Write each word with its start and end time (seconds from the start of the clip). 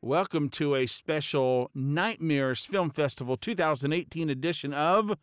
Welcome 0.00 0.48
to 0.50 0.76
a 0.76 0.86
special 0.86 1.70
Nightmares 1.74 2.64
Film 2.64 2.90
Festival 2.90 3.36
2018 3.36 4.30
edition 4.30 4.72
of 4.72 5.16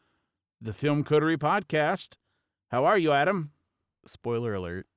the 0.61 0.73
Film 0.73 1.03
Coterie 1.03 1.37
Podcast. 1.37 2.17
How 2.71 2.83
are 2.85 2.97
you, 2.97 3.11
Adam? 3.13 3.51
Spoiler 4.05 4.53
alert, 4.53 4.87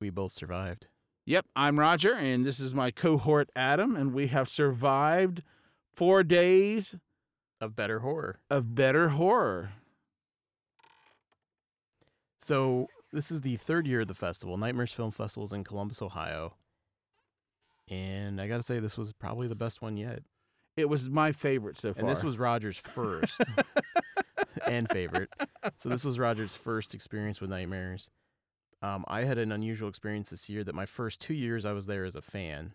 we 0.00 0.10
both 0.10 0.32
survived. 0.32 0.88
Yep, 1.26 1.46
I'm 1.56 1.80
Roger, 1.80 2.14
and 2.14 2.44
this 2.44 2.60
is 2.60 2.74
my 2.74 2.90
cohort, 2.90 3.48
Adam, 3.56 3.96
and 3.96 4.12
we 4.12 4.26
have 4.26 4.46
survived 4.48 5.42
four 5.94 6.22
days 6.22 6.94
Of 7.62 7.74
better 7.74 8.00
horror. 8.00 8.40
of 8.50 8.74
better 8.74 9.10
horror. 9.10 9.72
So, 12.38 12.88
this 13.10 13.30
is 13.30 13.40
the 13.40 13.56
third 13.56 13.86
year 13.86 14.00
of 14.00 14.08
the 14.08 14.14
festival. 14.14 14.58
Nightmares 14.58 14.92
Film 14.92 15.12
Festival 15.12 15.44
is 15.46 15.52
in 15.54 15.64
Columbus, 15.64 16.02
Ohio. 16.02 16.56
And 17.88 18.40
I 18.40 18.48
got 18.48 18.56
to 18.56 18.62
say, 18.62 18.78
this 18.78 18.96
was 18.96 19.12
probably 19.12 19.46
the 19.46 19.54
best 19.54 19.82
one 19.82 19.96
yet. 19.96 20.22
It 20.76 20.88
was 20.88 21.08
my 21.08 21.32
favorite 21.32 21.78
so 21.78 21.92
far. 21.92 22.00
And 22.00 22.08
this 22.08 22.24
was 22.24 22.38
Roger's 22.38 22.78
first 22.78 23.40
and 24.68 24.88
favorite. 24.88 25.28
So, 25.78 25.88
this 25.88 26.04
was 26.04 26.18
Roger's 26.18 26.56
first 26.56 26.94
experience 26.94 27.40
with 27.40 27.50
Nightmares. 27.50 28.10
Um, 28.82 29.04
I 29.08 29.24
had 29.24 29.38
an 29.38 29.52
unusual 29.52 29.88
experience 29.88 30.30
this 30.30 30.48
year 30.48 30.64
that 30.64 30.74
my 30.74 30.84
first 30.84 31.20
two 31.20 31.34
years 31.34 31.64
I 31.64 31.72
was 31.72 31.86
there 31.86 32.04
as 32.04 32.16
a 32.16 32.22
fan. 32.22 32.72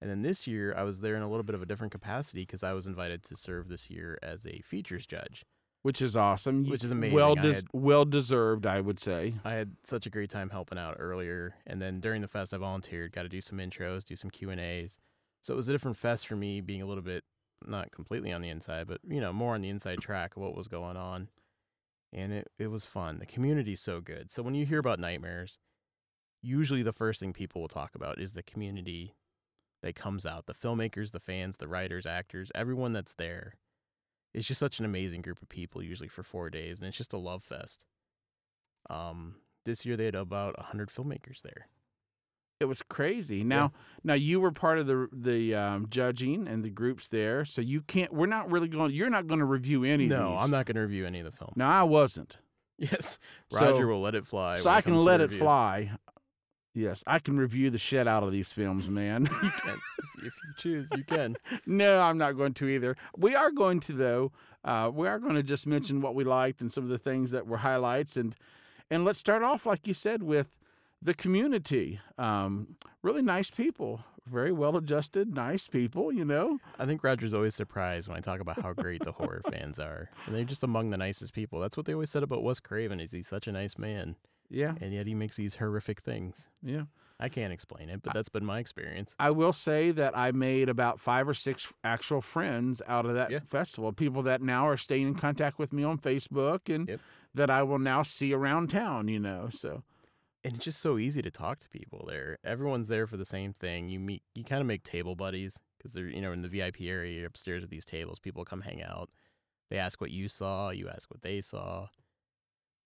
And 0.00 0.10
then 0.10 0.22
this 0.22 0.46
year 0.46 0.74
I 0.76 0.82
was 0.82 1.00
there 1.00 1.16
in 1.16 1.22
a 1.22 1.28
little 1.28 1.42
bit 1.42 1.54
of 1.54 1.62
a 1.62 1.66
different 1.66 1.92
capacity 1.92 2.42
because 2.42 2.62
I 2.62 2.72
was 2.72 2.86
invited 2.86 3.24
to 3.24 3.36
serve 3.36 3.68
this 3.68 3.90
year 3.90 4.18
as 4.22 4.44
a 4.46 4.60
features 4.60 5.06
judge. 5.06 5.44
Which 5.88 6.02
is 6.02 6.16
awesome. 6.16 6.64
Which 6.68 6.84
is 6.84 6.90
amazing. 6.90 7.16
Well, 7.16 7.34
des- 7.34 7.52
had- 7.54 7.66
well 7.72 8.04
deserved, 8.04 8.66
I 8.66 8.78
would 8.78 9.00
say. 9.00 9.36
I 9.42 9.54
had 9.54 9.74
such 9.84 10.04
a 10.04 10.10
great 10.10 10.28
time 10.28 10.50
helping 10.50 10.76
out 10.76 10.96
earlier, 10.98 11.54
and 11.66 11.80
then 11.80 11.98
during 11.98 12.20
the 12.20 12.28
fest, 12.28 12.52
I 12.52 12.58
volunteered. 12.58 13.12
Got 13.12 13.22
to 13.22 13.30
do 13.30 13.40
some 13.40 13.56
intros, 13.56 14.04
do 14.04 14.14
some 14.14 14.28
Q 14.28 14.50
and 14.50 14.60
A's. 14.60 14.98
So 15.40 15.54
it 15.54 15.56
was 15.56 15.66
a 15.66 15.72
different 15.72 15.96
fest 15.96 16.26
for 16.26 16.36
me, 16.36 16.60
being 16.60 16.82
a 16.82 16.84
little 16.84 17.02
bit 17.02 17.24
not 17.66 17.90
completely 17.90 18.34
on 18.34 18.42
the 18.42 18.50
inside, 18.50 18.86
but 18.86 19.00
you 19.08 19.18
know 19.18 19.32
more 19.32 19.54
on 19.54 19.62
the 19.62 19.70
inside 19.70 20.02
track 20.02 20.36
of 20.36 20.42
what 20.42 20.54
was 20.54 20.68
going 20.68 20.98
on, 20.98 21.28
and 22.12 22.34
it 22.34 22.48
it 22.58 22.66
was 22.66 22.84
fun. 22.84 23.18
The 23.18 23.24
community's 23.24 23.80
so 23.80 24.02
good. 24.02 24.30
So 24.30 24.42
when 24.42 24.54
you 24.54 24.66
hear 24.66 24.80
about 24.80 25.00
nightmares, 25.00 25.56
usually 26.42 26.82
the 26.82 26.92
first 26.92 27.18
thing 27.18 27.32
people 27.32 27.62
will 27.62 27.68
talk 27.68 27.94
about 27.94 28.20
is 28.20 28.34
the 28.34 28.42
community 28.42 29.14
that 29.82 29.94
comes 29.94 30.26
out, 30.26 30.44
the 30.44 30.52
filmmakers, 30.52 31.12
the 31.12 31.18
fans, 31.20 31.56
the 31.56 31.66
writers, 31.66 32.04
actors, 32.04 32.52
everyone 32.54 32.92
that's 32.92 33.14
there. 33.14 33.54
It's 34.34 34.46
just 34.46 34.60
such 34.60 34.78
an 34.78 34.84
amazing 34.84 35.22
group 35.22 35.40
of 35.42 35.48
people, 35.48 35.82
usually 35.82 36.08
for 36.08 36.22
four 36.22 36.50
days, 36.50 36.78
and 36.80 36.88
it's 36.88 36.96
just 36.98 37.12
a 37.12 37.18
love 37.18 37.42
fest. 37.42 37.84
Um, 38.90 39.36
this 39.64 39.84
year 39.84 39.96
they 39.96 40.06
had 40.06 40.14
about 40.14 40.58
hundred 40.58 40.90
filmmakers 40.90 41.42
there. 41.42 41.68
It 42.60 42.64
was 42.64 42.82
crazy. 42.82 43.44
Now, 43.44 43.72
now 44.02 44.14
you 44.14 44.40
were 44.40 44.50
part 44.50 44.78
of 44.78 44.86
the 44.86 45.08
the 45.12 45.54
um, 45.54 45.86
judging 45.88 46.48
and 46.48 46.64
the 46.64 46.70
groups 46.70 47.06
there, 47.08 47.44
so 47.44 47.60
you 47.60 47.80
can't. 47.82 48.12
We're 48.12 48.26
not 48.26 48.50
really 48.50 48.68
going. 48.68 48.92
You're 48.92 49.10
not 49.10 49.26
going 49.28 49.38
to 49.40 49.44
review 49.46 49.84
any. 49.84 50.04
of 50.04 50.10
No. 50.10 50.36
I'm 50.36 50.50
not 50.50 50.66
going 50.66 50.74
to 50.76 50.80
review 50.82 51.06
any 51.06 51.20
of 51.20 51.24
the 51.24 51.32
film. 51.32 51.52
No, 51.56 51.66
I 51.66 51.82
wasn't. 51.84 52.36
Yes, 52.80 53.18
So- 53.50 53.72
Roger 53.72 53.88
will 53.88 54.00
let 54.00 54.14
it 54.14 54.24
fly. 54.24 54.56
so 54.58 54.70
I 54.70 54.82
can 54.82 54.96
let 54.96 55.20
it 55.20 55.32
fly. 55.32 55.90
Yes, 56.78 57.02
I 57.08 57.18
can 57.18 57.36
review 57.36 57.70
the 57.70 57.78
shit 57.78 58.06
out 58.06 58.22
of 58.22 58.30
these 58.30 58.52
films, 58.52 58.88
man. 58.88 59.28
You 59.42 59.50
can, 59.50 59.80
if, 60.18 60.24
you 60.24 60.54
choose, 60.56 60.88
you 60.96 61.02
can. 61.02 61.34
no, 61.66 62.00
I'm 62.00 62.18
not 62.18 62.36
going 62.36 62.54
to 62.54 62.68
either. 62.68 62.96
We 63.16 63.34
are 63.34 63.50
going 63.50 63.80
to 63.80 63.92
though. 63.92 64.32
Uh, 64.64 64.88
we 64.94 65.08
are 65.08 65.18
going 65.18 65.34
to 65.34 65.42
just 65.42 65.66
mention 65.66 66.00
what 66.00 66.14
we 66.14 66.22
liked 66.22 66.60
and 66.60 66.72
some 66.72 66.84
of 66.84 66.90
the 66.90 66.98
things 66.98 67.32
that 67.32 67.48
were 67.48 67.56
highlights, 67.56 68.16
and 68.16 68.36
and 68.92 69.04
let's 69.04 69.18
start 69.18 69.42
off 69.42 69.66
like 69.66 69.88
you 69.88 69.94
said 69.94 70.22
with 70.22 70.56
the 71.02 71.14
community. 71.14 71.98
Um, 72.16 72.76
really 73.02 73.22
nice 73.22 73.50
people, 73.50 74.04
very 74.24 74.52
well 74.52 74.76
adjusted, 74.76 75.34
nice 75.34 75.66
people. 75.66 76.12
You 76.12 76.24
know. 76.24 76.60
I 76.78 76.86
think 76.86 77.02
Roger's 77.02 77.34
always 77.34 77.56
surprised 77.56 78.06
when 78.06 78.16
I 78.16 78.20
talk 78.20 78.38
about 78.38 78.62
how 78.62 78.72
great 78.72 79.04
the 79.04 79.10
horror 79.10 79.42
fans 79.50 79.80
are, 79.80 80.10
and 80.26 80.34
they're 80.36 80.44
just 80.44 80.62
among 80.62 80.90
the 80.90 80.96
nicest 80.96 81.32
people. 81.32 81.58
That's 81.58 81.76
what 81.76 81.86
they 81.86 81.94
always 81.94 82.10
said 82.10 82.22
about 82.22 82.44
Wes 82.44 82.60
Craven. 82.60 83.00
Is 83.00 83.10
he's 83.10 83.26
such 83.26 83.48
a 83.48 83.52
nice 83.52 83.76
man, 83.78 84.14
Yeah, 84.50 84.74
and 84.80 84.92
yet 84.94 85.06
he 85.06 85.14
makes 85.14 85.36
these 85.36 85.56
horrific 85.56 86.00
things. 86.00 86.48
yeah. 86.62 86.84
I 87.20 87.28
can't 87.28 87.52
explain 87.52 87.88
it, 87.88 88.00
but 88.00 88.14
that's 88.14 88.28
been 88.28 88.44
my 88.44 88.60
experience. 88.60 89.12
I 89.18 89.30
will 89.32 89.52
say 89.52 89.90
that 89.90 90.16
I 90.16 90.30
made 90.30 90.68
about 90.68 91.00
five 91.00 91.28
or 91.28 91.34
six 91.34 91.72
actual 91.82 92.20
friends 92.20 92.80
out 92.86 93.06
of 93.06 93.14
that 93.14 93.32
Yeah. 93.32 93.40
festival. 93.40 93.92
People 93.92 94.22
that 94.22 94.40
now 94.40 94.68
are 94.68 94.76
staying 94.76 95.08
in 95.08 95.14
contact 95.16 95.58
with 95.58 95.72
me 95.72 95.82
on 95.82 95.98
Facebook 95.98 96.72
and 96.72 96.88
Yep. 96.88 97.00
that 97.34 97.50
I 97.50 97.64
will 97.64 97.80
now 97.80 98.04
see 98.04 98.32
around 98.32 98.70
town, 98.70 99.08
you 99.08 99.18
know. 99.18 99.48
So, 99.50 99.82
And 100.44 100.54
it's 100.54 100.64
just 100.66 100.80
so 100.80 100.96
easy 100.96 101.20
to 101.20 101.30
talk 101.32 101.58
to 101.58 101.68
people 101.68 102.04
there. 102.08 102.38
Everyone's 102.44 102.86
there 102.86 103.08
for 103.08 103.16
the 103.16 103.24
same 103.24 103.52
thing. 103.52 103.88
You 103.88 103.98
meet, 103.98 104.22
you 104.36 104.44
kind 104.44 104.60
of 104.60 104.68
make 104.68 104.84
table 104.84 105.16
buddies 105.16 105.58
because 105.76 105.94
they're, 105.94 106.06
you 106.06 106.20
know, 106.20 106.30
in 106.30 106.42
the 106.42 106.48
VIP 106.48 106.88
area, 106.88 107.16
you're 107.18 107.26
upstairs 107.26 107.64
at 107.64 107.70
these 107.70 107.84
tables. 107.84 108.20
People 108.20 108.44
come 108.44 108.60
hang 108.60 108.80
out. 108.80 109.10
They 109.70 109.78
ask 109.78 110.00
what 110.00 110.12
you 110.12 110.28
saw. 110.28 110.70
You 110.70 110.88
ask 110.88 111.10
what 111.10 111.22
they 111.22 111.40
saw. 111.40 111.88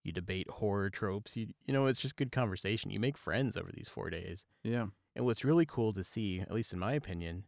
You 0.04 0.12
debate 0.12 0.48
horror 0.50 0.90
tropes. 0.90 1.36
You, 1.36 1.48
you 1.66 1.72
know, 1.72 1.86
it's 1.86 2.00
just 2.00 2.16
good 2.16 2.32
conversation. 2.32 2.90
You 2.90 2.98
make 3.00 3.16
friends 3.16 3.56
over 3.56 3.70
these 3.72 3.88
four 3.88 4.10
days. 4.10 4.46
yeah. 4.62 4.86
And 5.14 5.26
what's 5.26 5.44
really 5.44 5.66
cool 5.66 5.92
to 5.92 6.02
see, 6.02 6.40
at 6.40 6.52
least 6.52 6.72
in 6.72 6.78
my 6.78 6.92
opinion, 6.94 7.44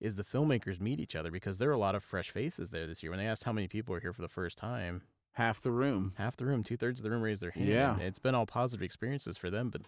is 0.00 0.16
the 0.16 0.24
filmmakers 0.24 0.80
meet 0.80 0.98
each 1.00 1.14
other 1.16 1.30
because 1.30 1.58
there 1.58 1.70
are 1.70 1.72
a 1.74 1.78
lot 1.78 1.94
of 1.94 2.02
fresh 2.02 2.30
faces 2.30 2.70
there 2.70 2.86
this 2.86 3.02
year. 3.02 3.10
When 3.10 3.18
they 3.20 3.26
asked 3.28 3.44
how 3.44 3.52
many 3.52 3.68
people 3.68 3.94
are 3.94 4.00
here 4.00 4.12
for 4.12 4.22
the 4.22 4.28
first 4.28 4.58
time, 4.58 5.02
Half 5.34 5.60
the 5.60 5.70
room. 5.70 6.14
half 6.16 6.36
the 6.36 6.46
room, 6.46 6.64
two 6.64 6.76
thirds 6.76 6.98
of 6.98 7.04
the 7.04 7.10
room 7.12 7.22
raised 7.22 7.42
their 7.42 7.52
hand. 7.52 7.68
Yeah. 7.68 7.96
It's 8.00 8.18
been 8.18 8.34
all 8.34 8.44
positive 8.46 8.82
experiences 8.82 9.36
for 9.36 9.50
them, 9.50 9.70
but 9.70 9.82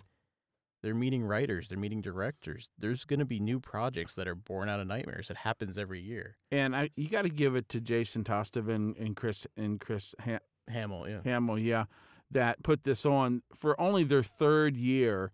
they're 0.80 0.94
meeting 0.94 1.24
writers, 1.24 1.68
they're 1.68 1.78
meeting 1.78 2.00
directors. 2.00 2.70
There's 2.78 3.04
going 3.04 3.18
to 3.18 3.24
be 3.24 3.40
new 3.40 3.58
projects 3.58 4.14
that 4.14 4.28
are 4.28 4.36
born 4.36 4.68
out 4.68 4.78
of 4.78 4.86
nightmares. 4.86 5.28
It 5.28 5.38
happens 5.38 5.76
every 5.76 6.00
year. 6.00 6.36
And 6.52 6.76
I 6.76 6.90
you 6.94 7.08
got 7.08 7.22
to 7.22 7.28
give 7.28 7.56
it 7.56 7.68
to 7.70 7.80
Jason 7.80 8.22
Tostevin 8.22 8.74
and, 8.76 8.96
and 8.96 9.16
Chris 9.16 9.44
and 9.56 9.80
Chris 9.80 10.14
ha- 10.24 10.38
Hamill, 10.70 11.08
yeah. 11.08 11.20
Hamill, 11.24 11.58
yeah, 11.58 11.84
that 12.30 12.62
put 12.62 12.82
this 12.84 13.04
on 13.04 13.42
for 13.54 13.78
only 13.80 14.04
their 14.04 14.22
third 14.22 14.76
year 14.76 15.32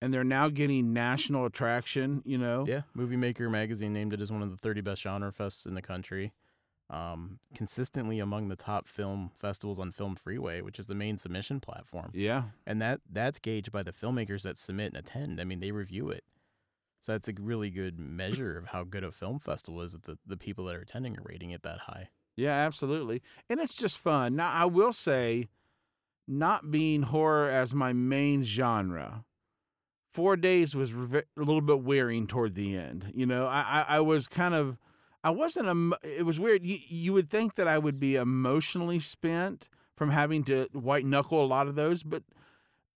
and 0.00 0.14
they're 0.14 0.24
now 0.24 0.48
getting 0.48 0.92
national 0.92 1.44
attraction, 1.44 2.22
you 2.24 2.38
know. 2.38 2.64
Yeah. 2.68 2.82
Movie 2.94 3.16
Maker 3.16 3.50
magazine 3.50 3.92
named 3.92 4.12
it 4.12 4.20
as 4.20 4.30
one 4.30 4.42
of 4.42 4.50
the 4.50 4.56
30 4.56 4.80
best 4.80 5.02
genre 5.02 5.32
fests 5.32 5.66
in 5.66 5.74
the 5.74 5.82
country. 5.82 6.32
Um, 6.90 7.38
consistently 7.54 8.18
among 8.18 8.48
the 8.48 8.56
top 8.56 8.88
film 8.88 9.30
festivals 9.36 9.78
on 9.78 9.92
Film 9.92 10.16
Freeway, 10.16 10.62
which 10.62 10.78
is 10.78 10.86
the 10.86 10.94
main 10.94 11.18
submission 11.18 11.60
platform. 11.60 12.10
Yeah. 12.14 12.44
and 12.66 12.80
that 12.80 13.00
that's 13.10 13.38
gauged 13.38 13.70
by 13.70 13.82
the 13.82 13.92
filmmakers 13.92 14.40
that 14.42 14.56
submit 14.56 14.94
and 14.94 14.96
attend. 14.96 15.38
I 15.38 15.44
mean, 15.44 15.60
they 15.60 15.70
review 15.70 16.08
it, 16.08 16.24
so 17.00 17.12
that's 17.12 17.28
a 17.28 17.34
really 17.38 17.68
good 17.68 17.98
measure 17.98 18.56
of 18.56 18.68
how 18.68 18.84
good 18.84 19.04
a 19.04 19.12
film 19.12 19.38
festival 19.38 19.82
is. 19.82 19.92
That 19.92 20.04
the 20.04 20.18
the 20.26 20.38
people 20.38 20.64
that 20.64 20.76
are 20.76 20.80
attending 20.80 21.18
are 21.18 21.22
rating 21.26 21.50
it 21.50 21.62
that 21.62 21.80
high. 21.80 22.08
Yeah, 22.38 22.54
absolutely. 22.54 23.20
And 23.50 23.58
it's 23.58 23.74
just 23.74 23.98
fun. 23.98 24.36
Now, 24.36 24.52
I 24.52 24.64
will 24.64 24.92
say, 24.92 25.48
not 26.28 26.70
being 26.70 27.02
horror 27.02 27.50
as 27.50 27.74
my 27.74 27.92
main 27.92 28.44
genre, 28.44 29.24
four 30.12 30.36
days 30.36 30.72
was 30.76 30.92
a 30.92 31.24
little 31.36 31.60
bit 31.60 31.82
wearing 31.82 32.28
toward 32.28 32.54
the 32.54 32.76
end. 32.76 33.10
You 33.12 33.26
know, 33.26 33.48
I, 33.48 33.84
I, 33.88 34.00
was 34.00 34.28
kind 34.28 34.54
of, 34.54 34.78
I 35.24 35.30
wasn't, 35.30 35.66
em- 35.66 35.94
it 36.04 36.24
was 36.24 36.38
weird. 36.38 36.64
You, 36.64 36.78
you 36.86 37.12
would 37.12 37.28
think 37.28 37.56
that 37.56 37.66
I 37.66 37.76
would 37.76 37.98
be 37.98 38.14
emotionally 38.14 39.00
spent 39.00 39.68
from 39.96 40.10
having 40.10 40.44
to 40.44 40.68
white 40.72 41.04
knuckle 41.04 41.44
a 41.44 41.46
lot 41.46 41.66
of 41.66 41.74
those, 41.74 42.04
but 42.04 42.22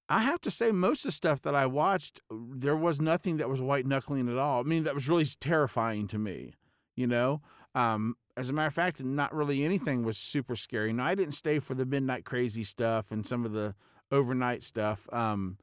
I 0.08 0.20
have 0.20 0.40
to 0.42 0.52
say, 0.52 0.70
most 0.70 1.04
of 1.04 1.08
the 1.08 1.12
stuff 1.12 1.42
that 1.42 1.56
I 1.56 1.66
watched, 1.66 2.20
there 2.30 2.76
was 2.76 3.00
nothing 3.00 3.38
that 3.38 3.48
was 3.48 3.60
white 3.60 3.86
knuckling 3.86 4.28
at 4.28 4.38
all. 4.38 4.60
I 4.60 4.62
mean, 4.62 4.84
that 4.84 4.94
was 4.94 5.08
really 5.08 5.26
terrifying 5.40 6.06
to 6.08 6.18
me, 6.18 6.52
you 6.94 7.08
know? 7.08 7.40
Um, 7.74 8.14
as 8.36 8.48
a 8.48 8.52
matter 8.52 8.68
of 8.68 8.74
fact, 8.74 9.02
not 9.02 9.34
really 9.34 9.64
anything 9.64 10.04
was 10.04 10.16
super 10.16 10.56
scary. 10.56 10.92
Now, 10.92 11.06
I 11.06 11.14
didn't 11.14 11.34
stay 11.34 11.58
for 11.58 11.74
the 11.74 11.84
midnight 11.84 12.24
crazy 12.24 12.64
stuff 12.64 13.10
and 13.10 13.26
some 13.26 13.44
of 13.44 13.52
the 13.52 13.74
overnight 14.10 14.62
stuff. 14.62 15.06
Um, 15.12 15.58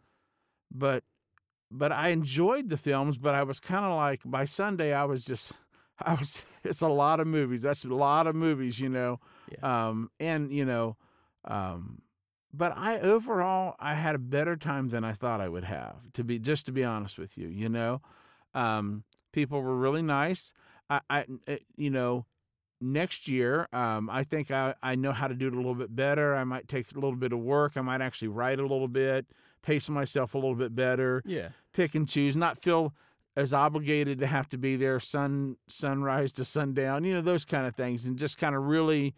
but 0.71 1.04
but 1.71 1.92
I 1.92 2.10
enjoyed 2.10 2.69
the 2.69 2.77
films. 2.77 3.18
But 3.18 3.36
I 3.36 3.44
was 3.44 3.60
kind 3.60 3.86
of 3.86 3.95
like 3.95 4.21
by 4.25 4.45
Sunday, 4.45 4.94
I 4.94 5.06
was 5.06 5.24
just 5.24 5.54
I 6.01 6.13
was. 6.13 6.45
It's 6.63 6.81
a 6.81 6.88
lot 6.88 7.19
of 7.19 7.27
movies. 7.27 7.62
That's 7.62 7.86
a 7.86 7.88
lot 7.88 8.27
of 8.27 8.36
movies, 8.36 8.80
you 8.80 8.89
know. 8.89 9.19
Um, 9.63 10.12
and 10.19 10.51
you 10.51 10.66
know, 10.66 10.98
um, 11.45 12.01
but 12.54 12.74
I 12.75 13.00
overall 13.00 13.75
I 13.80 13.95
had 13.95 14.16
a 14.16 14.19
better 14.19 14.56
time 14.56 14.89
than 14.89 15.04
I 15.04 15.13
thought 15.13 15.42
I 15.42 15.50
would 15.50 15.63
have. 15.63 15.95
To 16.13 16.24
be 16.24 16.38
just 16.38 16.66
to 16.68 16.71
be 16.71 16.83
honest 16.83 17.18
with 17.18 17.38
you, 17.38 17.48
you 17.48 17.69
know, 17.69 18.01
um, 18.54 19.04
people 19.31 19.62
were 19.62 19.75
really 19.75 20.01
nice. 20.01 20.54
I, 20.89 21.01
I 21.10 21.25
uh, 21.48 21.56
you 21.75 21.89
know, 21.89 22.25
next 22.81 23.28
year, 23.28 23.68
um, 23.74 24.10
I 24.10 24.24
think 24.24 24.52
I, 24.52 24.76
I 24.81 24.96
know 24.96 25.12
how 25.12 25.28
to 25.28 25.34
do 25.34 25.48
it 25.48 25.54
a 25.54 25.58
little 25.58 25.76
bit 25.76 25.96
better. 25.96 26.36
I 26.36 26.44
might 26.44 26.68
take 26.68 26.92
a 26.92 26.96
little 26.96 27.16
bit 27.16 27.34
of 27.34 27.40
work. 27.40 27.74
I 27.76 27.81
might 27.81 28.02
actually 28.02 28.30
write 28.30 28.60
a 28.60 28.64
little 28.64 28.88
bit, 28.88 29.26
pace 29.62 29.90
myself 29.90 30.34
a 30.34 30.38
little 30.38 30.56
bit 30.56 30.76
better, 30.76 31.22
Yeah, 31.26 31.50
pick 31.74 31.96
and 31.96 32.08
choose, 32.08 32.36
not 32.36 32.62
feel 32.62 32.94
as 33.36 33.54
obligated 33.54 34.20
to 34.20 34.28
have 34.28 34.50
to 34.50 34.58
be 34.58 34.76
there 34.76 35.00
sun 35.00 35.58
sunrise 35.68 36.31
to 36.34 36.46
sundown, 36.46 37.04
you 37.04 37.14
know, 37.14 37.22
those 37.22 37.46
kind 37.46 37.68
of 37.68 37.76
things, 37.76 38.06
and 38.06 38.18
just 38.18 38.38
kind 38.38 38.56
of 38.56 38.64
really, 38.64 39.16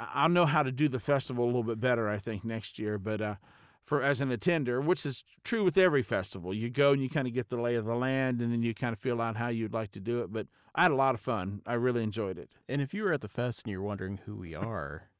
I'll 0.00 0.28
know 0.28 0.46
how 0.46 0.62
to 0.62 0.72
do 0.72 0.88
the 0.88 1.00
festival 1.00 1.44
a 1.44 1.46
little 1.46 1.62
bit 1.62 1.80
better. 1.80 2.08
I 2.08 2.18
think 2.18 2.44
next 2.44 2.78
year, 2.78 2.98
but 2.98 3.20
uh, 3.20 3.34
for 3.84 4.02
as 4.02 4.20
an 4.20 4.30
attender, 4.30 4.80
which 4.80 5.04
is 5.04 5.24
true 5.44 5.62
with 5.62 5.76
every 5.76 6.02
festival. 6.02 6.54
You 6.54 6.70
go 6.70 6.92
and 6.92 7.02
you 7.02 7.10
kind 7.10 7.28
of 7.28 7.34
get 7.34 7.50
the 7.50 7.56
lay 7.56 7.74
of 7.74 7.84
the 7.84 7.94
land, 7.94 8.40
and 8.40 8.52
then 8.52 8.62
you 8.62 8.74
kind 8.74 8.92
of 8.92 8.98
feel 8.98 9.20
out 9.20 9.36
how 9.36 9.48
you'd 9.48 9.74
like 9.74 9.92
to 9.92 10.00
do 10.00 10.22
it. 10.22 10.32
But 10.32 10.46
I 10.74 10.82
had 10.82 10.90
a 10.90 10.96
lot 10.96 11.14
of 11.14 11.20
fun. 11.20 11.62
I 11.66 11.74
really 11.74 12.02
enjoyed 12.02 12.38
it. 12.38 12.50
And 12.68 12.80
if 12.80 12.94
you 12.94 13.04
were 13.04 13.12
at 13.12 13.20
the 13.20 13.28
fest 13.28 13.64
and 13.64 13.72
you're 13.72 13.82
wondering 13.82 14.20
who 14.24 14.36
we 14.36 14.54
are, 14.54 15.10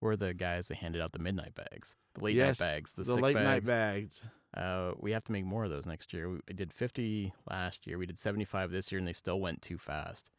we're 0.00 0.16
the 0.16 0.34
guys 0.34 0.68
that 0.68 0.78
handed 0.78 1.02
out 1.02 1.12
the 1.12 1.18
midnight 1.18 1.54
bags, 1.54 1.96
the 2.14 2.24
late 2.24 2.36
yes, 2.36 2.60
night 2.60 2.66
bags, 2.66 2.92
the, 2.92 3.02
the 3.02 3.14
sick 3.14 3.22
late 3.22 3.34
bags. 3.34 3.44
night 3.44 3.64
bags. 3.64 4.22
Uh, 4.56 4.92
we 4.98 5.12
have 5.12 5.24
to 5.24 5.32
make 5.32 5.44
more 5.44 5.64
of 5.64 5.70
those 5.70 5.86
next 5.86 6.12
year. 6.12 6.30
We 6.30 6.54
did 6.54 6.72
50 6.72 7.34
last 7.50 7.86
year. 7.86 7.98
We 7.98 8.06
did 8.06 8.18
75 8.18 8.70
this 8.70 8.90
year, 8.90 8.98
and 8.98 9.06
they 9.06 9.12
still 9.12 9.40
went 9.40 9.60
too 9.60 9.76
fast. 9.76 10.30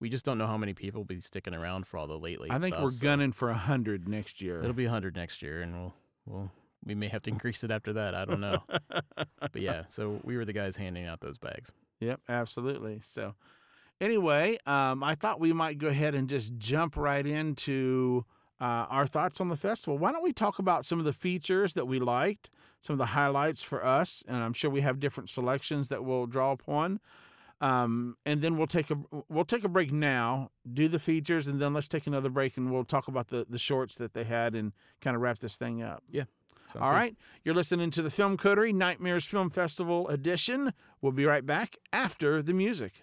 We 0.00 0.08
just 0.08 0.24
don't 0.24 0.36
know 0.36 0.46
how 0.48 0.58
many 0.58 0.74
people 0.74 1.00
will 1.00 1.06
be 1.06 1.20
sticking 1.20 1.54
around 1.54 1.86
for 1.86 1.96
all 1.96 2.06
the 2.06 2.18
late 2.18 2.40
late. 2.40 2.50
I 2.50 2.58
think 2.58 2.74
stuff, 2.74 2.84
we're 2.84 2.90
so 2.90 3.02
gunning 3.04 3.32
for 3.32 3.50
a 3.50 3.54
hundred 3.54 4.08
next 4.08 4.42
year. 4.42 4.58
It'll 4.58 4.72
be 4.72 4.86
100 4.86 5.14
next 5.14 5.42
year, 5.42 5.62
and 5.62 5.74
we'll 5.74 5.94
we'll 6.26 6.50
we 6.84 6.94
may 6.94 7.08
have 7.08 7.22
to 7.22 7.30
increase 7.32 7.64
it 7.64 7.70
after 7.70 7.92
that. 7.94 8.14
I 8.14 8.24
don't 8.24 8.40
know. 8.40 8.62
but 9.40 9.56
yeah, 9.56 9.84
so 9.88 10.20
we 10.24 10.36
were 10.36 10.44
the 10.44 10.52
guys 10.52 10.76
handing 10.76 11.06
out 11.06 11.20
those 11.20 11.38
bags. 11.38 11.72
Yep, 12.00 12.20
absolutely. 12.28 13.00
So, 13.02 13.34
anyway, 14.00 14.58
um, 14.66 15.02
I 15.02 15.14
thought 15.14 15.40
we 15.40 15.52
might 15.52 15.78
go 15.78 15.88
ahead 15.88 16.14
and 16.14 16.28
just 16.28 16.56
jump 16.58 16.96
right 16.96 17.26
into 17.26 18.24
uh, 18.60 18.86
our 18.90 19.06
thoughts 19.06 19.40
on 19.40 19.48
the 19.48 19.56
festival. 19.56 19.98
Why 19.98 20.12
don't 20.12 20.22
we 20.22 20.32
talk 20.32 20.58
about 20.58 20.86
some 20.86 20.98
of 20.98 21.04
the 21.04 21.12
features 21.12 21.74
that 21.74 21.86
we 21.86 21.98
liked, 21.98 22.50
some 22.80 22.94
of 22.94 22.98
the 22.98 23.06
highlights 23.06 23.62
for 23.62 23.84
us, 23.84 24.24
and 24.28 24.36
I'm 24.36 24.52
sure 24.52 24.70
we 24.70 24.80
have 24.82 25.00
different 25.00 25.30
selections 25.30 25.88
that 25.88 26.04
we'll 26.04 26.26
draw 26.26 26.52
upon. 26.52 27.00
Um, 27.60 28.16
and 28.26 28.42
then 28.42 28.56
we'll 28.56 28.66
take 28.66 28.90
a 28.90 28.98
we'll 29.28 29.44
take 29.44 29.62
a 29.62 29.68
break 29.68 29.92
now, 29.92 30.50
do 30.72 30.88
the 30.88 30.98
features, 30.98 31.46
and 31.46 31.60
then 31.60 31.72
let's 31.72 31.86
take 31.86 32.08
another 32.08 32.28
break 32.28 32.56
and 32.56 32.72
we'll 32.72 32.84
talk 32.84 33.06
about 33.06 33.28
the 33.28 33.46
the 33.48 33.58
shorts 33.58 33.94
that 33.96 34.14
they 34.14 34.24
had 34.24 34.56
and 34.56 34.72
kind 35.00 35.14
of 35.14 35.22
wrap 35.22 35.38
this 35.38 35.56
thing 35.56 35.80
up. 35.80 36.02
Sounds 36.72 36.82
All 36.84 36.90
good. 36.90 36.96
right. 36.96 37.16
You're 37.44 37.54
listening 37.54 37.90
to 37.90 38.02
the 38.02 38.10
Film 38.10 38.36
Coterie 38.36 38.72
Nightmares 38.72 39.26
Film 39.26 39.50
Festival 39.50 40.08
edition. 40.08 40.72
We'll 41.00 41.12
be 41.12 41.26
right 41.26 41.44
back 41.44 41.76
after 41.92 42.40
the 42.40 42.54
music. 42.54 43.02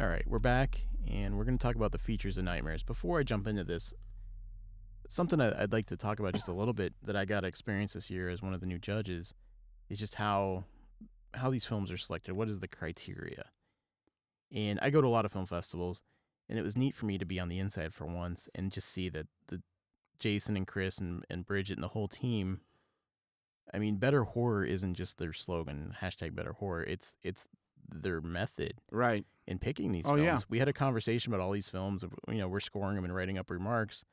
All 0.00 0.06
right, 0.06 0.22
we're 0.28 0.38
back, 0.38 0.82
and 1.10 1.36
we're 1.36 1.44
going 1.44 1.58
to 1.58 1.62
talk 1.62 1.74
about 1.74 1.90
the 1.90 1.98
features 1.98 2.38
of 2.38 2.44
Nightmares. 2.44 2.84
Before 2.84 3.18
I 3.18 3.24
jump 3.24 3.48
into 3.48 3.64
this, 3.64 3.92
something 5.08 5.40
I'd 5.40 5.72
like 5.72 5.86
to 5.86 5.96
talk 5.96 6.20
about 6.20 6.34
just 6.34 6.48
a 6.48 6.52
little 6.52 6.74
bit 6.74 6.92
that 7.04 7.16
I 7.16 7.24
got 7.24 7.40
to 7.40 7.46
experience 7.48 7.94
this 7.94 8.10
year 8.10 8.28
as 8.30 8.40
one 8.42 8.54
of 8.54 8.60
the 8.60 8.66
new 8.66 8.78
judges 8.78 9.34
is 9.88 9.98
just 9.98 10.16
how 10.16 10.64
how 11.34 11.50
these 11.50 11.64
films 11.64 11.90
are 11.92 11.96
selected. 11.98 12.34
What 12.36 12.48
is 12.48 12.60
the 12.60 12.68
criteria? 12.68 13.46
And 14.52 14.78
I 14.80 14.90
go 14.90 15.00
to 15.00 15.06
a 15.06 15.10
lot 15.10 15.24
of 15.26 15.32
film 15.32 15.44
festivals, 15.46 16.02
and 16.48 16.58
it 16.58 16.62
was 16.62 16.76
neat 16.76 16.94
for 16.94 17.04
me 17.06 17.18
to 17.18 17.26
be 17.26 17.38
on 17.38 17.48
the 17.48 17.58
inside 17.58 17.92
for 17.92 18.06
once 18.06 18.48
and 18.54 18.72
just 18.72 18.88
see 18.88 19.08
that 19.10 19.26
the 19.48 19.62
Jason 20.18 20.56
and 20.56 20.66
Chris 20.66 20.98
and, 20.98 21.24
and 21.28 21.44
Bridget 21.46 21.74
and 21.74 21.82
the 21.82 21.88
whole 21.88 22.08
team. 22.08 22.60
I 23.72 23.78
mean, 23.78 23.96
better 23.96 24.24
horror 24.24 24.64
isn't 24.64 24.94
just 24.94 25.18
their 25.18 25.34
slogan, 25.34 25.94
hashtag 26.00 26.34
better 26.34 26.54
horror. 26.54 26.82
It's 26.84 27.14
it's 27.22 27.48
their 27.90 28.20
method 28.20 28.80
Right. 28.90 29.24
in 29.46 29.58
picking 29.58 29.92
these 29.92 30.06
Oh, 30.06 30.16
films. 30.16 30.22
yeah. 30.24 30.38
We 30.48 30.58
had 30.58 30.68
a 30.68 30.72
conversation 30.74 31.32
about 31.32 31.42
all 31.44 31.52
these 31.52 31.68
films. 31.68 32.02
You 32.28 32.34
know, 32.38 32.48
we're 32.48 32.60
scoring 32.60 32.96
them 32.96 33.04
and 33.04 33.14
writing 33.14 33.36
up 33.38 33.50
remarks. 33.50 34.04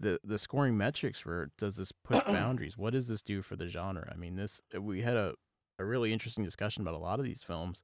The 0.00 0.20
the 0.22 0.38
scoring 0.38 0.76
metrics 0.76 1.24
were 1.24 1.50
does 1.58 1.76
this 1.76 1.92
push 1.92 2.22
boundaries? 2.26 2.76
What 2.78 2.92
does 2.92 3.08
this 3.08 3.22
do 3.22 3.42
for 3.42 3.56
the 3.56 3.68
genre? 3.68 4.08
I 4.12 4.16
mean, 4.16 4.36
this 4.36 4.60
uh, 4.74 4.80
we 4.80 5.02
had 5.02 5.16
a, 5.16 5.34
a 5.78 5.84
really 5.84 6.12
interesting 6.12 6.44
discussion 6.44 6.82
about 6.82 6.94
a 6.94 6.98
lot 6.98 7.18
of 7.18 7.24
these 7.24 7.42
films. 7.42 7.82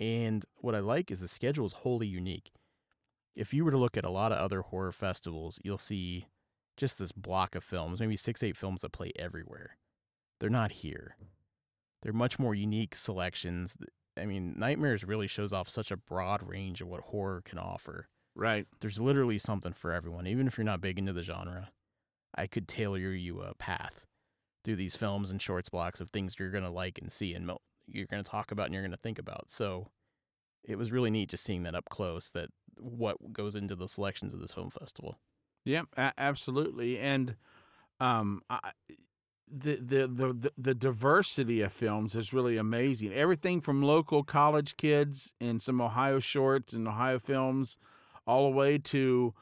And 0.00 0.44
what 0.56 0.74
I 0.74 0.80
like 0.80 1.10
is 1.10 1.20
the 1.20 1.28
schedule 1.28 1.66
is 1.66 1.72
wholly 1.72 2.06
unique. 2.06 2.50
If 3.36 3.54
you 3.54 3.64
were 3.64 3.70
to 3.70 3.78
look 3.78 3.96
at 3.96 4.04
a 4.04 4.10
lot 4.10 4.32
of 4.32 4.38
other 4.38 4.62
horror 4.62 4.92
festivals, 4.92 5.58
you'll 5.62 5.78
see 5.78 6.26
just 6.76 6.98
this 6.98 7.12
block 7.12 7.54
of 7.54 7.62
films, 7.62 8.00
maybe 8.00 8.16
six, 8.16 8.42
eight 8.42 8.56
films 8.56 8.80
that 8.80 8.92
play 8.92 9.12
everywhere. 9.16 9.76
They're 10.40 10.50
not 10.50 10.72
here. 10.72 11.16
They're 12.02 12.12
much 12.12 12.38
more 12.38 12.54
unique 12.54 12.96
selections. 12.96 13.76
I 14.18 14.26
mean, 14.26 14.54
Nightmares 14.58 15.04
really 15.04 15.28
shows 15.28 15.52
off 15.52 15.68
such 15.68 15.90
a 15.90 15.96
broad 15.96 16.42
range 16.46 16.80
of 16.80 16.88
what 16.88 17.00
horror 17.00 17.42
can 17.44 17.58
offer. 17.58 18.08
Right. 18.34 18.66
There's 18.80 19.00
literally 19.00 19.38
something 19.38 19.72
for 19.72 19.92
everyone, 19.92 20.26
even 20.26 20.46
if 20.46 20.56
you're 20.56 20.64
not 20.64 20.80
big 20.80 20.98
into 20.98 21.12
the 21.12 21.22
genre. 21.22 21.70
I 22.34 22.46
could 22.46 22.66
tailor 22.66 22.98
you 22.98 23.42
a 23.42 23.54
path 23.54 24.06
through 24.64 24.76
these 24.76 24.96
films 24.96 25.30
and 25.30 25.42
shorts 25.42 25.68
blocks 25.68 26.00
of 26.00 26.10
things 26.10 26.36
you're 26.38 26.50
going 26.50 26.64
to 26.64 26.70
like 26.70 26.98
and 26.98 27.12
see 27.12 27.34
and 27.34 27.50
you're 27.86 28.06
going 28.06 28.22
to 28.22 28.30
talk 28.30 28.50
about 28.50 28.66
and 28.66 28.74
you're 28.74 28.82
going 28.82 28.92
to 28.92 28.96
think 28.96 29.18
about. 29.18 29.50
So 29.50 29.88
it 30.64 30.78
was 30.78 30.92
really 30.92 31.10
neat 31.10 31.30
just 31.30 31.44
seeing 31.44 31.64
that 31.64 31.74
up 31.74 31.88
close 31.90 32.30
that 32.30 32.48
what 32.78 33.32
goes 33.32 33.54
into 33.54 33.74
the 33.74 33.88
selections 33.88 34.32
of 34.32 34.40
this 34.40 34.54
film 34.54 34.70
festival. 34.70 35.18
Yep. 35.64 35.86
A- 35.96 36.12
absolutely. 36.16 36.98
And 36.98 37.36
um, 38.00 38.42
I, 38.48 38.70
the, 39.54 39.76
the 39.76 40.06
the 40.06 40.32
the 40.32 40.52
the 40.56 40.74
diversity 40.74 41.60
of 41.60 41.72
films 41.72 42.16
is 42.16 42.32
really 42.32 42.56
amazing. 42.56 43.12
Everything 43.12 43.60
from 43.60 43.82
local 43.82 44.24
college 44.24 44.76
kids 44.76 45.34
and 45.40 45.60
some 45.60 45.80
Ohio 45.80 46.18
shorts 46.20 46.72
and 46.72 46.88
Ohio 46.88 47.18
films, 47.18 47.76
all 48.26 48.50
the 48.50 48.56
way 48.56 48.78
to 48.78 49.34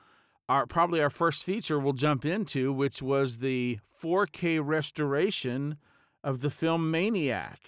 our 0.48 0.66
probably 0.66 1.00
our 1.00 1.10
first 1.10 1.44
feature 1.44 1.78
we'll 1.78 1.92
jump 1.92 2.24
into, 2.24 2.72
which 2.72 3.00
was 3.00 3.38
the 3.38 3.78
4K 4.02 4.60
restoration 4.62 5.76
of 6.24 6.40
the 6.40 6.50
film 6.50 6.90
Maniac. 6.90 7.60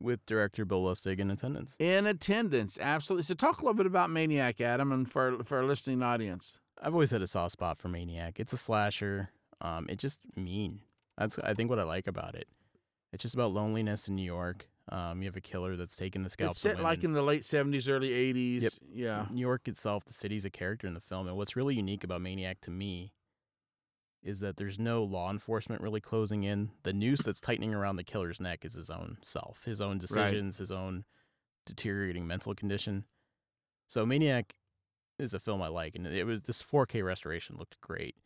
With 0.00 0.24
director 0.26 0.64
Bill 0.64 0.84
Lustig 0.84 1.18
in 1.18 1.28
attendance. 1.28 1.74
In 1.80 2.06
attendance, 2.06 2.78
absolutely. 2.80 3.24
So, 3.24 3.34
talk 3.34 3.58
a 3.58 3.62
little 3.62 3.74
bit 3.74 3.86
about 3.86 4.10
Maniac, 4.10 4.60
Adam, 4.60 4.92
and 4.92 5.10
for 5.10 5.42
for 5.42 5.58
our 5.58 5.64
listening 5.64 6.04
audience. 6.04 6.60
I've 6.80 6.92
always 6.92 7.10
had 7.10 7.20
a 7.20 7.26
soft 7.26 7.52
spot 7.52 7.78
for 7.78 7.88
Maniac. 7.88 8.38
It's 8.38 8.52
a 8.52 8.56
slasher. 8.56 9.30
Um, 9.60 9.86
it's 9.88 10.00
just 10.00 10.20
mean. 10.36 10.82
That's 11.16 11.36
I 11.40 11.54
think 11.54 11.68
what 11.68 11.80
I 11.80 11.82
like 11.82 12.06
about 12.06 12.36
it. 12.36 12.46
It's 13.12 13.22
just 13.22 13.34
about 13.34 13.52
loneliness 13.52 14.06
in 14.06 14.14
New 14.14 14.22
York. 14.22 14.68
Um, 14.90 15.20
you 15.22 15.28
have 15.28 15.36
a 15.36 15.40
killer 15.40 15.76
that's 15.76 15.96
taking 15.96 16.22
the 16.22 16.30
scalps. 16.30 16.52
It's 16.52 16.60
set 16.60 16.82
like 16.82 17.04
in 17.04 17.12
the 17.12 17.22
late 17.22 17.44
seventies, 17.44 17.88
early 17.88 18.12
eighties. 18.12 18.62
Yep. 18.62 18.72
Yeah. 18.90 19.26
New 19.30 19.40
York 19.40 19.68
itself, 19.68 20.04
the 20.04 20.12
city's 20.12 20.44
a 20.44 20.50
character 20.50 20.86
in 20.86 20.94
the 20.94 21.00
film, 21.00 21.28
and 21.28 21.36
what's 21.36 21.56
really 21.56 21.74
unique 21.74 22.04
about 22.04 22.20
Maniac 22.20 22.60
to 22.62 22.70
me 22.70 23.12
is 24.22 24.40
that 24.40 24.56
there's 24.56 24.78
no 24.78 25.02
law 25.02 25.30
enforcement 25.30 25.80
really 25.80 26.00
closing 26.00 26.42
in. 26.42 26.70
The 26.82 26.92
noose 26.92 27.22
that's 27.22 27.40
tightening 27.40 27.72
around 27.72 27.96
the 27.96 28.04
killer's 28.04 28.40
neck 28.40 28.64
is 28.64 28.74
his 28.74 28.90
own 28.90 29.18
self, 29.22 29.64
his 29.64 29.80
own 29.80 29.98
decisions, 29.98 30.58
his 30.58 30.70
own 30.70 31.04
deteriorating 31.66 32.26
mental 32.26 32.54
condition. 32.54 33.04
So 33.86 34.04
Maniac 34.04 34.54
is 35.18 35.34
a 35.34 35.40
film 35.40 35.62
I 35.62 35.68
like, 35.68 35.94
and 35.94 36.06
it 36.06 36.24
was 36.24 36.42
this 36.42 36.62
4K 36.62 37.04
restoration 37.04 37.56
looked 37.58 37.80
great. 37.80 38.16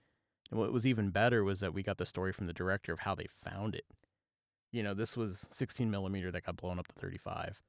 And 0.51 0.59
what 0.59 0.73
was 0.73 0.87
even 0.87 1.11
better 1.11 1.45
was 1.45 1.61
that 1.61 1.75
we 1.75 1.83
got 1.83 1.99
the 1.99 2.07
story 2.07 2.33
from 2.33 2.47
the 2.47 2.53
director 2.53 2.93
of 2.93 3.01
how 3.01 3.15
they 3.15 3.27
found 3.27 3.75
it. 3.75 3.85
You 4.73 4.83
know, 4.83 4.95
this 4.95 5.17
was 5.17 5.47
16 5.51 5.91
millimeter 5.91 6.31
that 6.31 6.45
got 6.45 6.57
blown 6.57 6.79
up 6.79 6.89
to 6.89 6.95
35, 6.95 7.61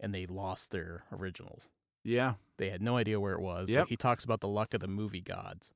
and 0.00 0.14
they 0.14 0.26
lost 0.26 0.70
their 0.70 1.04
originals. 1.12 1.68
Yeah. 2.02 2.34
They 2.56 2.70
had 2.70 2.80
no 2.80 2.96
idea 2.96 3.20
where 3.20 3.34
it 3.34 3.40
was. 3.42 3.70
So 3.72 3.84
he 3.84 3.96
talks 3.96 4.24
about 4.24 4.40
the 4.40 4.48
luck 4.48 4.72
of 4.72 4.80
the 4.80 4.88
movie 4.88 5.20
gods. 5.20 5.70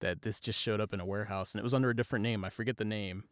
That 0.00 0.22
this 0.22 0.40
just 0.40 0.58
showed 0.60 0.80
up 0.80 0.92
in 0.94 1.00
a 1.00 1.06
warehouse 1.06 1.52
and 1.54 1.60
it 1.60 1.62
was 1.62 1.72
under 1.74 1.88
a 1.90 1.96
different 1.96 2.22
name. 2.22 2.44
I 2.44 2.50
forget 2.50 2.76
the 2.78 2.84
name. 2.84 3.24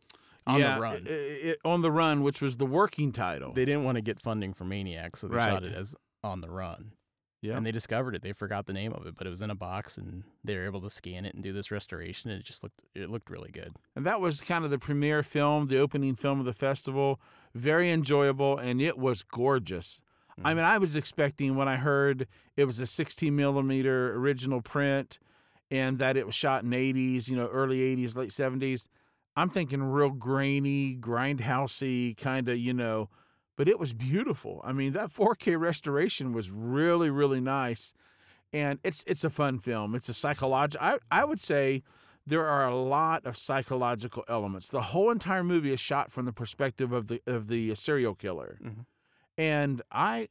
On 0.47 0.59
yeah, 0.61 0.75
the 0.77 0.81
run. 0.81 1.07
i- 1.09 1.51
i- 1.53 1.57
on 1.69 1.81
the 1.83 1.91
run, 1.91 2.23
which 2.23 2.41
was 2.43 2.57
the 2.59 2.67
working 2.67 3.13
title. 3.13 3.53
They 3.55 3.65
didn't 3.65 3.85
want 3.85 3.97
to 3.97 4.03
get 4.03 4.21
funding 4.21 4.53
for 4.53 4.65
Maniac, 4.65 5.17
so 5.17 5.29
they 5.29 5.37
Right. 5.37 5.51
shot 5.51 5.63
it 5.65 5.75
as 5.75 5.95
On 6.23 6.41
the 6.43 6.51
Run. 6.51 6.93
Yeah. 7.45 7.57
And 7.57 7.65
they 7.67 7.71
discovered 7.73 8.15
it. 8.15 8.23
They 8.23 8.33
forgot 8.33 8.67
the 8.67 8.73
name 8.73 8.93
of 8.93 9.07
it, 9.07 9.15
but 9.17 9.27
it 9.27 9.31
was 9.31 9.43
in 9.43 9.51
a 9.51 9.55
box 9.55 9.97
and 9.99 10.25
they 10.43 10.57
were 10.57 10.65
able 10.65 10.81
to 10.81 10.91
scan 10.91 11.25
it 11.25 11.35
and 11.35 11.43
do 11.43 11.53
this 11.53 11.71
restoration 11.71 12.31
and 12.31 12.41
it 12.41 12.45
just 12.45 12.63
looked 12.63 12.83
it 12.95 13.11
looked 13.11 13.29
really 13.31 13.51
good. 13.51 13.75
And 13.95 14.07
that 14.07 14.21
was 14.21 14.41
kind 14.41 14.65
of 14.65 14.71
the 14.71 14.79
premiere 14.79 15.23
film, 15.23 15.69
the 15.69 15.79
opening 15.79 16.17
film 16.17 16.41
of 16.41 16.47
the 16.47 16.53
festival. 16.55 17.21
Very 17.55 17.91
enjoyable, 17.93 18.59
and 18.59 18.81
it 18.81 18.99
was 18.99 19.23
gorgeous. 19.23 20.01
I 20.43 20.53
Mhm. 20.53 20.57
mean, 20.57 20.65
I 20.65 20.79
was 20.79 20.97
expecting 20.97 21.55
when 21.55 21.69
I 21.69 21.77
heard 21.77 22.27
it 22.57 22.65
was 22.65 22.81
a 22.81 22.87
16 22.87 23.37
millimeter 23.37 24.15
original 24.17 24.61
print, 24.63 25.21
and 25.71 25.99
that 25.99 26.17
it 26.17 26.27
was 26.27 26.35
shot 26.35 26.65
in 26.65 26.73
80s, 26.73 27.29
you 27.29 27.37
know, 27.37 27.47
early 27.49 27.81
80s, 27.83 28.17
late 28.17 28.33
70s. 28.33 28.89
I'm 29.37 29.49
thinking 29.51 29.83
real 29.83 30.11
grainy, 30.11 30.97
grindhousey 30.97 32.17
kind 32.17 32.49
of, 32.49 32.59
you 32.59 32.73
know, 32.73 33.11
but 33.57 33.69
it 33.69 33.79
was 33.79 33.93
beautiful. 33.93 34.61
I 34.65 34.73
mean, 34.73 34.93
that 34.95 35.11
4K 35.11 35.59
restoration 35.59 36.33
was 36.33 36.51
really, 36.51 37.11
really 37.11 37.41
nice, 37.41 37.95
and 38.53 38.79
it's 38.85 39.05
it's 39.07 39.25
a 39.25 39.31
fun 39.31 39.59
film. 39.59 39.95
It's 39.95 40.09
a 40.09 40.15
psychological. 40.15 40.87
I 40.87 40.99
I 41.11 41.25
would 41.25 41.41
say 41.41 41.83
there 42.27 42.47
are 42.47 42.67
a 42.67 42.75
lot 42.75 43.27
of 43.27 43.37
psychological 43.37 44.25
elements. 44.29 44.69
The 44.69 44.81
whole 44.81 45.11
entire 45.11 45.45
movie 45.45 45.73
is 45.73 45.81
shot 45.81 46.11
from 46.11 46.25
the 46.25 46.33
perspective 46.33 46.93
of 46.93 47.09
the 47.09 47.21
of 47.27 47.49
the 47.49 47.75
serial 47.75 48.15
killer, 48.15 48.59
Mhm. 48.63 48.87
and 49.39 49.83
I 49.93 50.29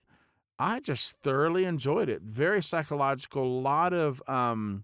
I 0.59 0.79
just 0.79 1.17
thoroughly 1.23 1.65
enjoyed 1.65 2.09
it. 2.09 2.21
Very 2.21 2.61
psychological. 2.63 3.43
A 3.43 3.59
lot 3.61 3.93
of 3.93 4.21
um, 4.27 4.83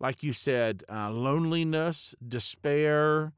like 0.00 0.22
you 0.22 0.32
said, 0.32 0.82
uh, 0.92 1.10
loneliness, 1.10 2.14
despair, 2.26 3.32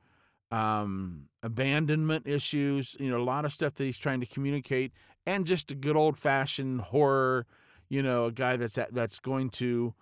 um, 0.51 1.29
abandonment 1.43 2.27
issues. 2.27 2.97
You 3.01 3.11
know, 3.11 3.19
a 3.19 3.25
lot 3.25 3.45
of 3.45 3.53
stuff 3.53 3.75
that 3.75 3.85
he's 3.85 3.99
trying 3.99 4.21
to 4.21 4.27
communicate, 4.27 4.93
and 5.27 5.47
just 5.47 5.71
a 5.71 5.75
good 5.75 5.97
old 5.97 6.19
fashioned 6.19 6.81
horror. 6.81 7.47
You 7.89 8.03
know, 8.03 8.27
a 8.27 8.33
guy 8.33 8.57
that's 8.57 8.79
that's 8.91 9.19
going 9.21 9.51
to, 9.51 9.95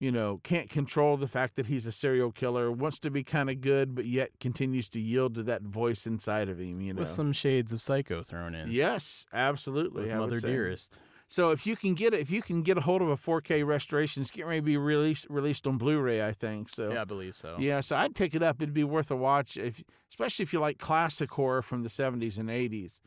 you 0.00 0.10
know, 0.10 0.40
can't 0.42 0.68
control 0.68 1.16
the 1.16 1.28
fact 1.28 1.54
that 1.56 1.66
he's 1.66 1.86
a 1.86 1.92
serial 1.92 2.32
killer, 2.32 2.72
wants 2.72 2.98
to 3.00 3.10
be 3.10 3.22
kind 3.22 3.48
of 3.50 3.60
good, 3.60 3.94
but 3.94 4.04
yet 4.04 4.30
continues 4.40 4.88
to 4.90 5.00
yield 5.00 5.36
to 5.36 5.44
that 5.44 5.62
voice 5.62 6.06
inside 6.06 6.48
of 6.48 6.58
him. 6.58 6.80
You 6.80 6.92
know, 6.92 7.00
With 7.00 7.08
some 7.08 7.32
shades 7.32 7.72
of 7.72 7.80
Psycho 7.80 8.22
thrown 8.22 8.54
in. 8.54 8.70
yes, 8.72 9.26
absolutely. 9.32 10.02
With 10.06 10.14
Mother. 10.14 10.40
Dearest. 10.40 11.00
So 11.26 11.50
if 11.50 11.66
you 11.66 11.74
can 11.74 11.94
get 11.94 12.12
it, 12.14 12.20
if 12.20 12.30
you 12.30 12.42
can 12.42 12.62
get 12.62 12.76
a 12.78 12.80
hold 12.82 13.00
of 13.02 13.08
a 13.08 13.16
4K 13.16 13.66
restoration, 13.66 14.22
it's 14.22 14.30
getting 14.30 14.46
ready 14.48 14.60
to 14.60 14.64
be 14.64 14.76
released 14.76 15.26
released 15.30 15.66
on 15.66 15.78
Blu-ray, 15.78 16.24
I 16.24 16.32
think. 16.32 16.68
So 16.68 16.92
Yeah, 16.92 17.02
I 17.02 17.04
believe 17.04 17.34
so. 17.34 17.56
yeah, 17.58 17.80
so 17.80 17.96
I'd 17.96 18.14
pick 18.14 18.34
it 18.34 18.42
up. 18.42 18.60
It'd 18.60 18.74
be 18.74 18.84
worth 18.84 19.10
a 19.10 19.16
watch, 19.16 19.56
if 19.56 19.82
especially 20.10 20.42
if 20.44 20.52
you 20.52 20.60
like 20.60 20.78
classic 20.78 21.30
horror 21.30 21.62
from 21.62 21.82
the 21.82 21.88
70s 21.88 22.38
and 22.38 22.48
80s. 22.50 23.00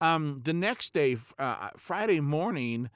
Um, 0.00 0.38
the 0.44 0.52
next 0.52 0.92
day, 0.92 1.16
uh, 1.38 1.70
Friday 1.76 2.20
morning, 2.20 2.90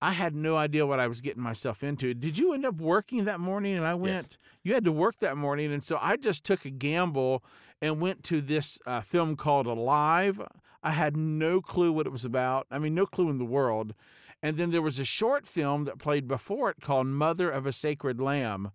I 0.00 0.12
had 0.12 0.34
no 0.34 0.56
idea 0.56 0.86
what 0.86 1.00
I 1.00 1.06
was 1.08 1.20
getting 1.20 1.42
myself 1.42 1.82
into. 1.82 2.14
Did 2.14 2.38
you 2.38 2.52
end 2.52 2.64
up 2.64 2.76
working 2.80 3.24
that 3.24 3.40
morning? 3.40 3.76
And 3.76 3.84
I 3.86 3.94
went. 3.94 4.38
You 4.62 4.74
had 4.74 4.84
to 4.84 4.92
work 4.92 5.18
that 5.18 5.36
morning, 5.36 5.72
and 5.72 5.82
so 5.82 5.98
I 6.00 6.16
just 6.16 6.44
took 6.44 6.64
a 6.64 6.70
gamble 6.70 7.42
and 7.80 8.00
went 8.00 8.24
to 8.24 8.40
this 8.40 8.78
uh, 8.86 9.00
film 9.00 9.36
called 9.36 9.66
Alive. 9.66 10.40
I 10.82 10.90
had 10.90 11.16
no 11.16 11.60
clue 11.60 11.92
what 11.92 12.06
it 12.06 12.12
was 12.12 12.24
about. 12.24 12.66
I 12.70 12.78
mean, 12.78 12.94
no 12.94 13.06
clue 13.06 13.30
in 13.30 13.38
the 13.38 13.44
world. 13.44 13.94
And 14.42 14.56
then 14.56 14.70
there 14.70 14.82
was 14.82 14.98
a 14.98 15.04
short 15.04 15.46
film 15.46 15.84
that 15.84 15.98
played 15.98 16.28
before 16.28 16.70
it 16.70 16.80
called 16.80 17.08
Mother 17.08 17.50
of 17.50 17.66
a 17.66 17.72
Sacred 17.72 18.20
Lamb. 18.20 18.70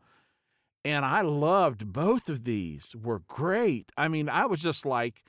And 0.84 1.06
I 1.06 1.22
loved 1.22 1.94
both 1.94 2.28
of 2.30 2.44
these. 2.44 2.96
Were 3.02 3.22
great. 3.28 3.92
I 3.96 4.10
mean, 4.10 4.28
I 4.28 4.46
was 4.46 4.60
just 4.60 4.86
like 4.86 5.24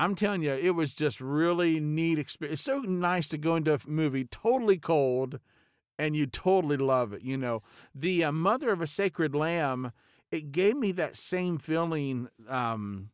I'm 0.00 0.14
telling 0.14 0.42
you, 0.42 0.52
it 0.52 0.70
was 0.70 0.94
just 0.94 1.20
really 1.20 1.78
neat 1.78 2.18
experience. 2.18 2.60
It's 2.60 2.64
so 2.64 2.78
nice 2.78 3.28
to 3.28 3.36
go 3.36 3.56
into 3.56 3.74
a 3.74 3.78
movie 3.86 4.24
totally 4.24 4.78
cold 4.78 5.40
and 5.98 6.16
you 6.16 6.24
totally 6.24 6.78
love 6.78 7.12
it, 7.12 7.20
you 7.20 7.36
know. 7.36 7.62
The 7.94 8.24
uh, 8.24 8.32
Mother 8.32 8.70
of 8.70 8.80
a 8.80 8.86
Sacred 8.86 9.34
Lamb, 9.34 9.92
it 10.32 10.52
gave 10.52 10.76
me 10.76 10.92
that 10.92 11.16
same 11.16 11.58
feeling 11.58 12.28
um 12.48 13.10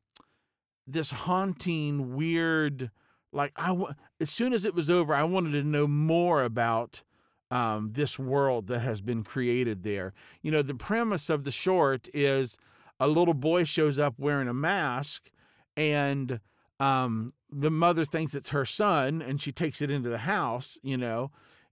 this 0.87 1.11
haunting 1.11 2.15
weird 2.15 2.93
like 3.33 3.53
I 3.57 3.77
as 4.21 4.31
soon 4.31 4.53
as 4.53 4.65
it 4.65 4.75
was 4.75 4.91
over, 4.91 5.15
I 5.15 5.25
wanted 5.25 5.53
to 5.53 5.63
know 5.63 5.87
more 5.87 6.43
about 6.43 7.03
um, 7.51 7.91
this 7.93 8.19
world 8.19 8.67
that 8.69 8.81
has 8.81 9.01
been 9.01 9.23
created 9.23 9.83
there. 9.83 10.13
You 10.43 10.51
know, 10.51 10.63
the 10.63 10.75
premise 10.75 11.31
of 11.31 11.45
the 11.45 11.51
short 11.51 12.09
is 12.15 12.59
a 12.99 13.07
little 13.07 13.35
boy 13.35 13.65
shows 13.65 13.99
up 13.99 14.15
wearing 14.19 14.49
a 14.49 14.55
mask, 14.55 15.31
and 15.77 16.41
um, 16.81 17.35
the 17.51 17.71
mother 17.71 18.05
thinks 18.05 18.35
it's 18.35 18.51
her 18.51 18.65
son, 18.65 19.23
and 19.23 19.41
she 19.41 19.53
takes 19.53 19.81
it 19.81 19.91
into 19.91 20.09
the 20.09 20.19
house. 20.19 20.79
You 20.83 20.97
know, 20.97 21.31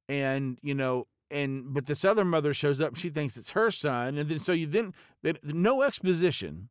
and 0.08 0.58
you 0.62 0.74
know. 0.74 1.06
And 1.30 1.72
but 1.72 1.86
this 1.86 2.04
other 2.04 2.24
mother 2.24 2.54
shows 2.54 2.80
up. 2.80 2.94
She 2.94 3.08
thinks 3.08 3.36
it's 3.36 3.52
her 3.52 3.70
son, 3.70 4.18
and 4.18 4.28
then 4.28 4.38
so 4.38 4.52
you 4.52 4.66
then 4.66 4.92
no 5.42 5.82
exposition, 5.82 6.68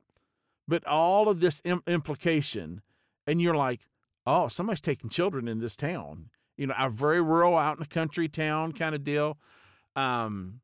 but 0.68 0.86
all 0.86 1.28
of 1.28 1.40
this 1.42 1.60
Im- 1.66 1.84
implication, 1.88 2.82
and 3.28 3.42
you're 3.42 3.56
like, 3.56 3.82
oh, 4.25 4.48
somebody's 4.48 4.82
taking 4.82 5.10
children 5.10 5.48
in 5.48 5.60
this 5.60 5.75
town. 5.75 6.30
You 6.58 6.68
know, 6.68 6.75
a 6.77 6.89
very 6.89 7.22
rural, 7.22 7.58
out 7.58 7.77
in 7.77 7.80
the 7.82 7.88
country 7.88 8.27
town 8.27 8.74
kind 8.74 8.94
of 8.94 9.03
deal. 9.03 9.38
Um, 9.96 10.62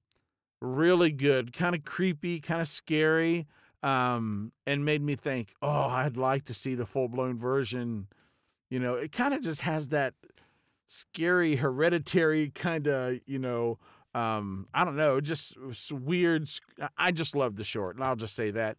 really 0.62 1.12
good, 1.12 1.54
kind 1.54 1.76
of 1.76 1.84
creepy, 1.84 2.40
kind 2.40 2.62
of 2.62 2.68
scary, 2.68 3.48
um, 3.82 4.52
and 4.68 4.84
made 4.86 5.02
me 5.02 5.16
think, 5.16 5.54
oh, 5.62 5.88
I'd 5.88 6.18
like 6.18 6.46
to 6.46 6.54
see 6.54 6.76
the 6.76 6.86
full 6.86 7.08
blown 7.08 7.38
version. 7.38 8.08
You 8.70 8.80
know, 8.80 8.96
it 8.96 9.12
kind 9.12 9.34
of 9.34 9.42
just 9.42 9.62
has 9.62 9.88
that 9.90 10.14
scary, 10.86 11.56
hereditary 11.56 12.50
kind 12.50 12.88
of, 12.88 13.20
you 13.26 13.40
know, 13.40 13.80
um, 14.14 14.68
I 14.74 14.86
don't 14.86 14.98
know, 14.98 15.22
just 15.22 15.56
weird. 15.92 16.50
I 16.98 17.12
just 17.12 17.36
love 17.36 17.56
the 17.56 17.64
short, 17.64 17.96
and 17.96 18.04
I'll 18.04 18.16
just 18.16 18.36
say 18.36 18.52
that 18.52 18.78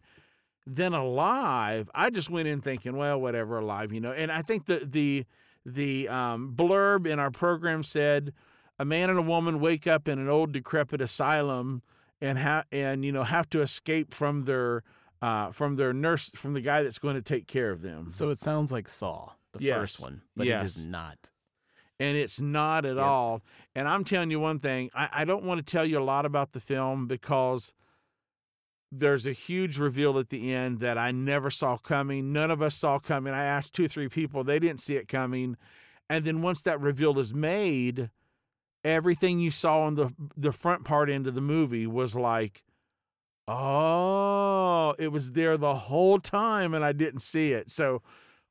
then 0.75 0.93
alive 0.93 1.89
i 1.93 2.09
just 2.09 2.29
went 2.29 2.47
in 2.47 2.61
thinking 2.61 2.95
well 2.95 3.19
whatever 3.19 3.57
alive 3.59 3.91
you 3.91 3.99
know 3.99 4.11
and 4.11 4.31
i 4.31 4.41
think 4.41 4.65
the 4.65 4.79
the 4.85 5.25
the 5.65 6.07
um, 6.09 6.53
blurb 6.55 7.05
in 7.05 7.19
our 7.19 7.29
program 7.31 7.83
said 7.83 8.33
a 8.79 8.85
man 8.85 9.09
and 9.09 9.19
a 9.19 9.21
woman 9.21 9.59
wake 9.59 9.85
up 9.85 10.07
in 10.07 10.17
an 10.17 10.27
old 10.29 10.51
decrepit 10.51 11.01
asylum 11.01 11.81
and 12.19 12.39
ha- 12.39 12.63
and 12.71 13.03
you 13.05 13.11
know 13.11 13.23
have 13.23 13.47
to 13.49 13.61
escape 13.61 14.13
from 14.13 14.45
their 14.45 14.81
uh, 15.21 15.51
from 15.51 15.75
their 15.75 15.93
nurse 15.93 16.29
from 16.29 16.53
the 16.53 16.61
guy 16.61 16.81
that's 16.81 16.97
going 16.97 17.13
to 17.15 17.21
take 17.21 17.45
care 17.45 17.69
of 17.69 17.81
them 17.83 18.09
So 18.09 18.29
it 18.29 18.39
sounds 18.39 18.71
like 18.71 18.87
Saw, 18.87 19.33
the 19.51 19.61
Yes. 19.61 19.77
first 19.77 20.01
one, 20.01 20.21
but 20.35 20.47
it 20.47 20.49
Yes. 20.49 20.77
is 20.77 20.87
not. 20.87 21.29
and 21.99 22.17
it's 22.17 22.41
not 22.41 22.83
at 22.85 22.95
Yep. 22.97 23.05
all. 23.05 23.41
And 23.75 23.87
I'm 23.87 24.03
telling 24.03 24.31
you 24.31 24.39
one 24.39 24.57
thing, 24.59 24.89
I, 24.95 25.09
I 25.13 25.25
don't 25.25 25.43
want 25.43 25.59
to 25.63 25.71
tell 25.71 25.85
you 25.85 25.99
a 25.99 26.03
lot 26.03 26.25
about 26.25 26.53
the 26.53 26.59
film 26.59 27.05
because 27.05 27.75
there's 28.91 29.25
a 29.25 29.31
huge 29.31 29.77
reveal 29.77 30.19
at 30.19 30.29
the 30.29 30.53
end 30.53 30.79
that 30.79 30.97
I 30.97 31.11
never 31.11 31.49
saw 31.49 31.77
coming. 31.77 32.33
None 32.33 32.51
of 32.51 32.61
us 32.61 32.75
saw 32.75 32.99
coming. 32.99 33.33
I 33.33 33.45
asked 33.45 33.73
two, 33.73 33.87
three 33.87 34.09
people, 34.09 34.43
they 34.43 34.59
didn't 34.59 34.81
see 34.81 34.95
it 34.95 35.07
coming. 35.07 35.57
And 36.09 36.25
then 36.25 36.41
once 36.41 36.61
that 36.63 36.81
reveal 36.81 37.17
is 37.19 37.33
made, 37.33 38.09
everything 38.83 39.39
you 39.39 39.51
saw 39.51 39.81
on 39.81 39.95
the 39.95 40.13
the 40.35 40.51
front 40.51 40.83
part 40.83 41.09
end 41.09 41.25
of 41.27 41.35
the 41.35 41.41
movie 41.41 41.87
was 41.87 42.15
like, 42.15 42.63
oh, 43.47 44.93
it 44.99 45.09
was 45.09 45.31
there 45.31 45.55
the 45.57 45.75
whole 45.75 46.19
time 46.19 46.73
and 46.73 46.83
I 46.83 46.91
didn't 46.91 47.21
see 47.21 47.53
it. 47.53 47.71
So 47.71 48.01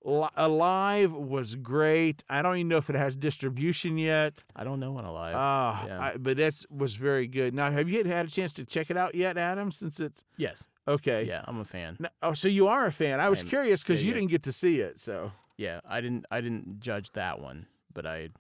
Alive 0.03 1.13
was 1.13 1.57
great. 1.57 2.25
I 2.31 2.41
don't 2.43 2.57
even 2.57 2.69
know 2.69 2.79
if 2.79 2.89
it 2.89 2.97
has 2.97 3.15
distribution 3.15 3.99
yet. 3.99 4.43
I 4.57 4.65
don't 4.65 4.81
know 4.81 4.93
when 4.93 5.05
alive. 5.05 5.35
Ah, 5.37 5.87
yeah. 5.87 6.01
I- 6.01 6.17
but 6.17 6.39
that 6.39 6.65
was 6.71 6.95
very 6.95 7.27
good. 7.27 7.55
Now, 7.55 7.71
have 7.71 7.89
you 7.89 8.03
had 8.05 8.27
a 8.27 8.31
chance 8.31 8.55
to 8.55 8.65
check 8.65 8.91
it 8.91 8.97
out 8.97 9.15
yet, 9.15 9.37
Adam? 9.37 9.71
Since 9.71 10.01
it's 10.01 10.25
yes. 10.39 10.67
okay. 10.89 11.25
Yeah, 11.25 11.45
I'm 11.47 11.61
a 11.61 11.65
fan. 11.65 11.97
No- 12.01 12.09
oh, 12.23 12.33
so 12.33 12.49
you 12.49 12.69
are 12.69 12.87
a 12.87 12.93
fan. 12.93 13.21
I 13.21 13.29
was 13.29 13.41
I'm- 13.41 13.49
curious 13.49 13.83
because 13.83 14.03
yeah, 14.03 14.09
you 14.09 14.15
yeah. 14.15 14.21
didn't 14.21 14.31
get 14.31 14.43
to 14.45 14.53
see 14.53 14.81
it. 14.81 14.99
So 15.01 15.33
Yeah, 15.59 15.81
I 15.87 16.01
didn't 16.01 16.25
I 16.31 16.41
didn't 16.41 16.81
judge 16.81 17.13
that 17.13 17.39
one, 17.41 17.67
but 17.93 18.07
I 18.07 18.31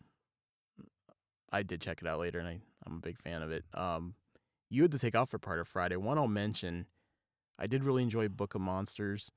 I 1.52 1.62
did 1.62 1.80
check 1.82 2.00
it 2.00 2.08
out 2.08 2.18
later 2.20 2.38
and 2.38 2.48
I, 2.48 2.60
I'm 2.86 2.94
a 2.96 3.00
big 3.00 3.18
fan 3.18 3.42
of 3.42 3.50
it. 3.50 3.64
Um 3.74 4.14
you 4.70 4.82
had 4.82 4.92
to 4.92 4.98
take 4.98 5.14
off 5.16 5.28
for 5.30 5.38
part 5.38 5.58
of 5.58 5.68
Friday. 5.68 5.96
One 5.96 6.16
I'll 6.16 6.28
mention, 6.28 6.86
I 7.58 7.66
did 7.66 7.82
really 7.84 8.02
enjoy 8.04 8.28
Book 8.28 8.54
of 8.54 8.60
Monsters. 8.60 9.32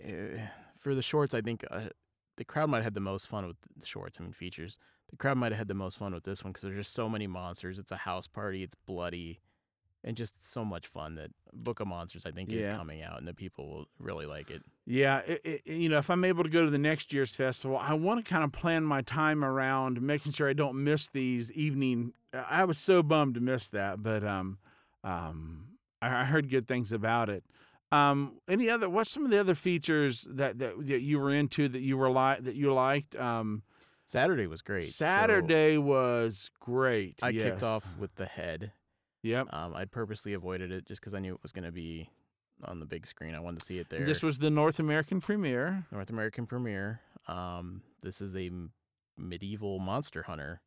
Eh, 0.00 0.46
for 0.80 0.94
the 0.94 1.02
shorts, 1.02 1.34
I 1.34 1.40
think 1.40 1.64
uh, 1.70 1.88
the 2.36 2.44
crowd 2.44 2.70
might 2.70 2.78
have 2.78 2.84
had 2.84 2.94
the 2.94 3.00
most 3.00 3.26
fun 3.28 3.46
with 3.46 3.56
the 3.76 3.86
shorts. 3.86 4.18
I 4.20 4.22
mean, 4.22 4.32
features. 4.32 4.78
The 5.10 5.16
crowd 5.16 5.38
might 5.38 5.52
have 5.52 5.58
had 5.58 5.68
the 5.68 5.74
most 5.74 5.98
fun 5.98 6.12
with 6.14 6.24
this 6.24 6.44
one 6.44 6.52
because 6.52 6.62
there's 6.64 6.76
just 6.76 6.92
so 6.92 7.08
many 7.08 7.26
monsters. 7.26 7.78
It's 7.78 7.92
a 7.92 7.96
house 7.96 8.26
party. 8.26 8.62
It's 8.62 8.76
bloody, 8.86 9.40
and 10.04 10.16
just 10.16 10.34
so 10.46 10.64
much 10.64 10.86
fun 10.86 11.14
that 11.16 11.30
Book 11.52 11.80
of 11.80 11.86
Monsters 11.88 12.24
I 12.26 12.30
think 12.30 12.52
is 12.52 12.66
Yeah. 12.68 12.76
coming 12.76 13.02
out 13.02 13.18
and 13.18 13.26
the 13.26 13.32
people 13.34 13.68
will 13.70 13.86
really 13.98 14.26
like 14.26 14.50
it. 14.50 14.62
yeah, 14.86 15.18
it, 15.20 15.40
it, 15.44 15.66
you 15.66 15.88
know, 15.88 15.98
if 15.98 16.08
I'm 16.10 16.24
able 16.24 16.44
to 16.44 16.50
go 16.50 16.64
to 16.64 16.70
the 16.70 16.78
next 16.78 17.12
year's 17.12 17.34
festival, 17.34 17.76
I 17.78 17.94
want 17.94 18.24
to 18.24 18.30
kind 18.30 18.44
of 18.44 18.52
plan 18.52 18.84
my 18.84 19.00
time 19.02 19.44
around 19.44 20.00
making 20.02 20.32
sure 20.32 20.48
I 20.48 20.52
don't 20.52 20.84
miss 20.84 21.08
these 21.08 21.50
evening. 21.52 22.12
I 22.32 22.64
was 22.64 22.78
so 22.78 23.02
bummed 23.02 23.34
to 23.36 23.40
miss 23.40 23.70
that, 23.70 24.02
but 24.02 24.22
um, 24.24 24.58
um, 25.04 25.68
I, 26.02 26.20
I 26.20 26.24
heard 26.24 26.50
good 26.50 26.68
things 26.68 26.92
about 26.92 27.28
it. 27.30 27.44
Um, 27.90 28.34
any 28.48 28.68
other? 28.68 28.88
What's 28.88 29.10
some 29.10 29.24
of 29.24 29.30
the 29.30 29.40
other 29.40 29.54
features 29.54 30.28
that 30.30 30.58
that, 30.58 30.86
that 30.86 31.00
you 31.00 31.18
were 31.18 31.32
into 31.32 31.68
that 31.68 31.80
you 31.80 31.96
were 31.96 32.10
like 32.10 32.44
that 32.44 32.54
you 32.54 32.72
liked? 32.72 33.16
Um, 33.16 33.62
Saturday 34.04 34.46
was 34.46 34.62
great. 34.62 34.84
so 34.84 35.04
Saturday 35.04 35.78
was 35.78 36.50
great. 36.60 37.18
I 37.22 37.32
kicked 37.32 37.62
off 37.62 37.84
with 37.98 38.14
the 38.16 38.26
head. 38.26 38.72
Yep. 39.22 39.52
Um, 39.52 39.74
I 39.74 39.84
purposely 39.84 40.32
avoided 40.32 40.70
it 40.70 40.86
just 40.86 41.00
because 41.00 41.12
I 41.14 41.18
knew 41.18 41.34
it 41.34 41.42
was 41.42 41.52
going 41.52 41.64
to 41.64 41.72
be 41.72 42.08
on 42.64 42.80
the 42.80 42.86
big 42.86 43.06
screen. 43.06 43.34
I 43.34 43.40
wanted 43.40 43.60
to 43.60 43.66
see 43.66 43.78
it 43.78 43.88
there. 43.90 44.04
This 44.04 44.22
was 44.22 44.38
the 44.38 44.50
North 44.50 44.78
American 44.78 45.20
premiere. 45.20 45.84
North 45.92 46.10
American 46.10 46.46
premiere. 46.46 47.00
Um, 47.26 47.82
this 48.02 48.20
is 48.20 48.34
a 48.36 48.50
medieval 49.16 49.78
monster 49.78 50.22
hunter, 50.22 50.62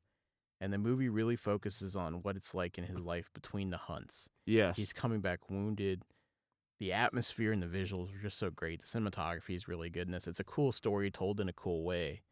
and 0.59 0.71
the 0.71 0.77
movie 0.77 1.09
really 1.09 1.35
focuses 1.35 1.95
on 1.95 2.21
what 2.21 2.35
it's 2.35 2.53
like 2.53 2.77
in 2.77 2.83
his 2.83 2.99
life 2.99 3.29
between 3.33 3.69
the 3.71 3.77
hunts. 3.77 4.29
Yes. 4.45 4.77
He's 4.77 4.93
coming 4.93 5.21
back 5.21 5.49
wounded. 5.49 6.03
The 6.81 6.91
atmosphere 6.93 7.51
and 7.51 7.61
the 7.61 7.67
visuals 7.67 8.09
are 8.13 8.19
just 8.21 8.39
so 8.39 8.49
great. 8.49 8.81
The 8.81 8.87
cinematography 8.87 9.53
is 9.53 9.67
really 9.67 9.91
good 9.91 10.07
in 10.07 10.13
this. 10.13 10.25
It's 10.27 10.39
a 10.39 10.43
cool 10.43 10.71
story 10.71 11.11
told 11.11 11.39
in 11.39 11.47
a 11.47 11.53
cool 11.53 11.83
way, 11.83 12.23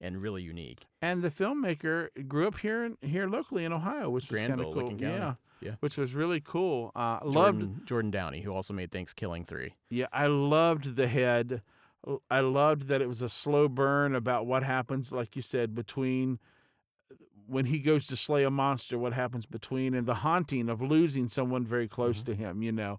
and 0.00 0.20
really 0.20 0.42
unique. 0.42 0.86
and 1.00 1.22
the 1.22 1.30
filmmaker 1.30 2.08
grew 2.26 2.48
up 2.48 2.58
here 2.58 2.84
in, 2.84 2.98
here 3.08 3.28
locally 3.28 3.64
in 3.64 3.72
Ohio, 3.72 4.10
which 4.10 4.28
was 4.32 4.40
kind 4.40 4.60
of 4.60 4.74
cool. 4.74 4.92
Yeah. 4.98 5.34
Yeah. 5.60 5.76
Which 5.78 5.96
was 5.96 6.12
really 6.12 6.40
cool. 6.40 6.90
Uh, 6.96 7.20
loved. 7.22 7.86
Jordan, 7.86 8.10
Downey, 8.10 8.40
who 8.40 8.52
also 8.52 8.74
made 8.74 8.90
ThanksKilling 8.90 9.46
Three. 9.46 9.74
Yeah, 9.90 10.06
I 10.12 10.26
loved 10.26 10.96
the 10.96 11.06
head. 11.06 11.62
I 12.28 12.40
loved 12.40 12.88
that 12.88 13.00
it 13.00 13.06
was 13.08 13.22
a 13.22 13.28
slow 13.28 13.68
burn 13.68 14.16
about 14.16 14.44
what 14.44 14.62
happens, 14.64 15.12
like 15.12 15.36
you 15.36 15.42
said, 15.42 15.72
between 15.74 16.38
when 17.46 17.66
he 17.66 17.78
goes 17.78 18.06
to 18.08 18.16
slay 18.16 18.42
a 18.42 18.50
monster, 18.50 18.98
what 18.98 19.12
happens 19.12 19.46
between 19.46 19.94
and 19.94 20.06
the 20.06 20.14
haunting 20.16 20.68
of 20.68 20.82
losing 20.82 21.28
someone 21.28 21.64
very 21.64 21.86
close 21.88 22.22
Mhm. 22.22 22.26
to 22.26 22.34
him, 22.34 22.62
you 22.62 22.72
know, 22.72 22.98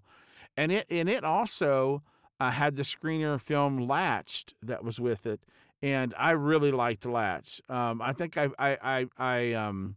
and 0.56 0.72
it 0.72 0.86
and 0.90 1.08
it 1.08 1.24
also 1.24 2.02
uh, 2.40 2.50
had 2.50 2.76
the 2.76 2.82
screener 2.82 3.40
film 3.40 3.86
Latched 3.86 4.54
that 4.62 4.84
was 4.84 5.00
with 5.00 5.26
it, 5.26 5.40
and 5.82 6.14
I 6.18 6.32
really 6.32 6.72
liked 6.72 7.06
Latch. 7.06 7.60
Um, 7.68 8.00
I 8.02 8.12
think 8.12 8.36
I 8.36 8.48
I 8.58 8.78
I, 8.82 9.06
I 9.18 9.52
um, 9.54 9.96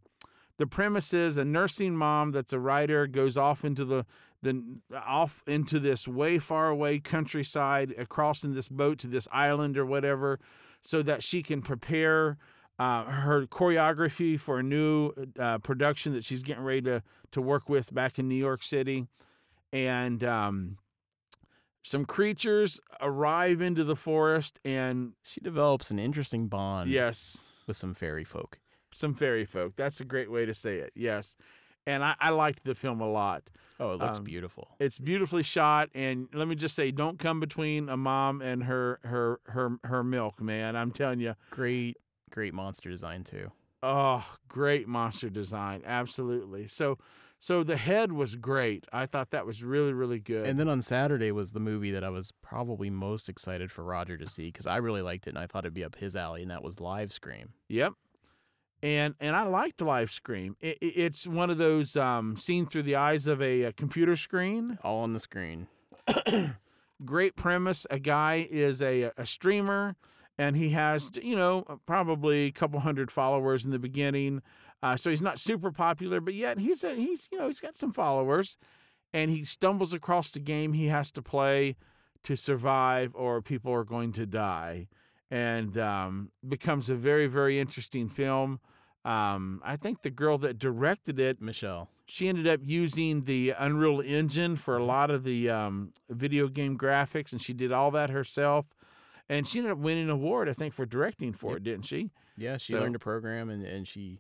the 0.58 0.68
premise 0.68 1.14
is 1.14 1.38
a 1.38 1.46
nursing 1.46 1.96
mom 1.96 2.32
that's 2.32 2.54
a 2.54 2.60
writer 2.60 3.08
goes 3.08 3.38
off 3.38 3.64
into 3.64 3.86
the 3.86 4.06
the 4.42 4.64
off 4.94 5.44
into 5.48 5.80
this 5.80 6.08
way 6.08 6.40
far 6.40 6.70
away 6.70 7.00
countryside 7.00 7.94
across 7.98 8.44
in 8.44 8.54
this 8.54 8.70
boat 8.70 9.00
to 9.00 9.08
this 9.08 9.28
island 9.32 9.78
or 9.78 9.86
whatever 9.86 10.40
so 10.82 11.02
that 11.02 11.24
she 11.24 11.44
can 11.44 11.62
prepare 11.62 12.38
uh, 12.80 13.04
her 13.04 13.46
choreography 13.46 14.40
for 14.40 14.60
a 14.60 14.64
new 14.64 15.12
uh, 15.38 15.58
production 15.58 16.14
that 16.14 16.24
she's 16.24 16.44
getting 16.44 16.64
ready 16.64 16.82
to, 16.82 17.04
to 17.32 17.42
work 17.42 17.68
with 17.68 17.94
back 17.94 18.18
in 18.18 18.30
New 18.30 18.36
York 18.36 18.64
City. 18.64 19.06
And 19.72 20.24
um, 20.24 20.78
some 21.84 22.06
creatures 22.06 22.80
arrive 23.02 23.62
into 23.62 23.84
the 23.84 23.96
forest, 23.96 24.60
and 24.66 25.14
She 25.24 25.42
develops 25.42 25.92
an 25.92 26.00
interesting 26.00 26.48
bond 26.48 26.90
yes, 26.90 27.64
with 27.68 27.78
some 27.78 27.94
fairy 27.94 28.24
folk. 28.24 28.60
some 28.92 29.14
fairy 29.14 29.46
folk. 29.46 29.76
That's 29.76 30.02
a 30.02 30.06
great 30.06 30.32
way 30.32 30.46
to 30.46 30.54
say 30.54 30.78
it. 30.78 30.92
Yes. 30.96 31.36
And 31.88 32.04
I, 32.04 32.16
I 32.20 32.30
liked 32.32 32.64
the 32.66 32.76
film 32.76 33.02
a 33.02 33.10
lot. 33.10 33.44
Oh, 33.80 33.94
it 33.94 34.00
looks 34.00 34.18
Um, 34.18 34.26
beautiful. 34.26 34.68
It's 34.80 35.00
beautifully 35.00 35.42
shot, 35.44 35.90
and 35.96 36.28
let 36.34 36.48
me 36.48 36.56
just 36.56 36.76
say, 36.76 36.92
don't 36.92 37.18
come 37.18 37.40
between 37.40 37.88
a 37.90 37.96
mom 37.96 38.42
and 38.42 38.64
her 38.64 39.00
her 39.06 39.40
her 39.46 39.78
her 39.86 40.04
milk, 40.04 40.42
man. 40.42 40.76
I'm 40.76 40.92
telling 40.92 41.20
you, 41.22 41.36
Great, 41.50 41.96
great 42.30 42.54
monster 42.54 42.90
design 42.90 43.24
too. 43.24 43.52
oh, 43.82 44.26
great 44.50 44.88
monster 44.88 45.30
design, 45.30 45.82
absolutely. 45.86 46.68
So, 46.68 46.98
so 47.40 47.64
the 47.64 47.78
head 47.78 48.12
was 48.12 48.36
great. 48.36 48.86
I 48.92 49.06
thought 49.06 49.32
that 49.32 49.46
was 49.46 49.64
really 49.64 49.94
really 49.94 50.20
good. 50.20 50.46
And 50.46 50.60
then 50.60 50.68
on 50.70 50.82
Saturday 50.82 51.32
was 51.32 51.52
the 51.52 51.60
movie 51.60 51.92
that 51.92 52.04
I 52.04 52.10
was 52.10 52.32
probably 52.42 52.90
most 52.90 53.30
excited 53.30 53.72
for 53.72 53.84
Roger 53.84 54.18
to 54.18 54.28
see 54.28 54.46
because 54.48 54.66
I 54.68 54.78
really 54.78 55.02
liked 55.02 55.28
it 55.28 55.32
and 55.32 55.40
I 55.40 55.48
thought 55.48 55.64
it'd 55.66 55.74
be 55.74 55.84
up 55.84 55.96
his 55.96 56.16
alley, 56.16 56.42
and 56.42 56.52
that 56.52 56.64
was 56.64 56.80
Live 56.80 57.12
Scream. 57.14 57.54
Yep. 57.68 57.94
And 58.82 59.14
and 59.20 59.36
I 59.36 59.44
liked 59.44 59.82
live 59.82 60.10
scream. 60.10 60.56
It, 60.62 60.78
it- 60.80 60.94
it's 60.96 61.28
one 61.28 61.50
of 61.50 61.58
those 61.58 61.98
um, 61.98 62.38
seen 62.38 62.66
through 62.66 62.84
the 62.84 62.96
eyes 62.96 63.28
of 63.28 63.42
a, 63.42 63.64
a 63.64 63.74
computer 63.74 64.16
screen. 64.16 64.78
All 64.84 65.00
on 65.04 65.12
the 65.12 65.20
screen. 65.20 65.68
Great 67.06 67.36
premise. 67.36 67.86
A 67.90 68.00
guy 68.00 68.48
is 68.50 68.82
a 68.82 69.12
a 69.18 69.26
streamer, 69.26 69.96
and 70.38 70.56
he 70.56 70.70
has 70.70 71.12
you 71.22 71.36
know 71.36 71.64
probably 71.86 72.46
a 72.48 72.52
couple 72.52 72.80
hundred 72.82 73.12
followers 73.12 73.66
in 73.66 73.72
the 73.72 73.80
beginning. 73.80 74.42
Uh, 74.82 74.96
so 74.96 75.10
he's 75.10 75.22
not 75.22 75.40
super 75.40 75.72
popular, 75.72 76.22
but 76.22 76.34
yet 76.34 76.58
he's 76.60 76.84
a, 76.84 76.94
he's 76.96 77.28
you 77.32 77.38
know 77.38 77.48
he's 77.48 77.60
got 77.60 77.76
some 77.76 77.92
followers, 77.92 78.58
and 79.14 79.30
he 79.32 79.44
stumbles 79.44 79.94
across 79.94 80.32
the 80.32 80.40
game 80.40 80.74
he 80.74 80.88
has 80.88 81.12
to 81.12 81.22
play 81.22 81.76
to 82.24 82.36
survive, 82.36 83.12
or 83.16 83.42
people 83.42 83.74
are 83.74 83.84
going 83.84 84.12
to 84.14 84.26
die, 84.26 84.88
and 85.30 85.78
um, 85.78 86.32
becomes 86.48 86.90
a 86.90 86.96
very 86.96 87.28
very 87.28 87.60
interesting 87.60 88.08
film. 88.10 88.60
Um, 89.06 89.62
I 89.64 89.76
think 89.78 90.02
the 90.02 90.10
girl 90.10 90.38
that 90.40 90.60
directed 90.60 91.20
it 91.20 91.42
Michelle. 91.42 91.90
she 92.06 92.28
ended 92.28 92.48
up 92.48 92.60
using 92.64 93.24
the 93.24 93.54
Unreal 93.58 94.02
Engine 94.02 94.56
for 94.58 94.76
a 94.78 94.84
lot 94.84 95.10
of 95.10 95.24
the 95.24 95.50
um, 95.50 95.94
video 96.10 96.48
game 96.50 96.78
graphics, 96.78 97.32
and 97.32 97.42
she 97.42 97.54
did 97.54 97.72
all 97.72 97.92
that 97.92 98.10
herself. 98.10 98.66
And 99.30 99.48
she 99.48 99.60
ended 99.60 99.72
up 99.72 99.78
winning 99.78 100.06
an 100.06 100.10
award, 100.10 100.50
I 100.50 100.54
think, 100.54 100.74
for 100.74 100.86
directing 100.86 101.34
for 101.34 101.52
Yep. 101.52 101.58
it, 101.58 101.64
didn't 101.64 101.86
she? 101.86 102.10
Yeah, 102.36 102.58
she 102.58 102.74
So- 102.74 102.80
learned 102.82 102.96
a 102.96 103.00
program 103.00 103.50
and, 103.50 103.64
and 103.64 103.88
she 103.88 104.20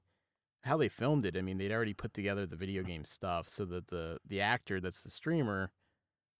how 0.63 0.77
they 0.77 0.89
filmed 0.89 1.25
it. 1.25 1.37
I 1.37 1.41
mean, 1.41 1.57
they'd 1.57 1.71
already 1.71 1.93
put 1.93 2.13
together 2.13 2.45
the 2.45 2.55
video 2.55 2.83
game 2.83 3.05
stuff 3.05 3.47
so 3.47 3.65
that 3.65 3.87
the 3.87 4.19
the 4.27 4.41
actor 4.41 4.79
that's 4.79 5.01
the 5.01 5.09
streamer 5.11 5.71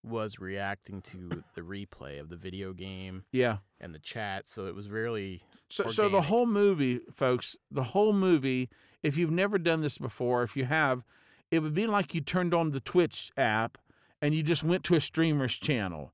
was 0.02 0.40
reacting 0.40 1.02
to 1.02 1.44
the 1.56 1.62
replay 1.62 2.20
of 2.22 2.30
the 2.30 2.38
video 2.38 2.72
game 2.72 3.26
Yeah. 3.34 3.58
and 3.82 3.94
the 3.94 4.00
chat. 4.00 4.48
So 4.48 4.66
it 4.68 4.74
was 4.76 4.90
really 4.90 5.42
So, 5.70 5.88
so 5.88 6.08
the 6.08 6.22
whole 6.22 6.46
movie, 6.46 7.02
folks, 7.14 7.58
the 7.70 7.84
whole 7.84 8.14
movie, 8.14 8.70
if 9.04 9.18
you've 9.18 9.30
never 9.32 9.58
done 9.58 9.82
this 9.82 9.98
before, 9.98 10.44
if 10.44 10.56
you 10.56 10.64
have, 10.66 11.04
it 11.52 11.60
would 11.60 11.74
be 11.74 11.86
like 11.86 12.16
you 12.16 12.22
turned 12.22 12.54
on 12.54 12.72
the 12.72 12.80
Twitch 12.80 13.30
app 13.36 13.78
and 14.22 14.34
you 14.34 14.42
just 14.42 14.64
went 14.64 14.86
to 14.86 14.96
a 14.96 15.02
streamer's 15.02 15.56
channel. 15.58 16.14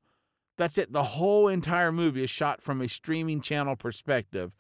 That's 0.57 0.79
it. 0.79 0.91
The 0.91 1.03
whole 1.03 1.47
entire 1.47 1.91
movie 1.91 2.23
is 2.23 2.29
shot 2.31 2.63
from 2.63 2.81
a 2.81 2.89
streaming 2.89 3.39
channel 3.41 3.75
perspective. 3.75 4.51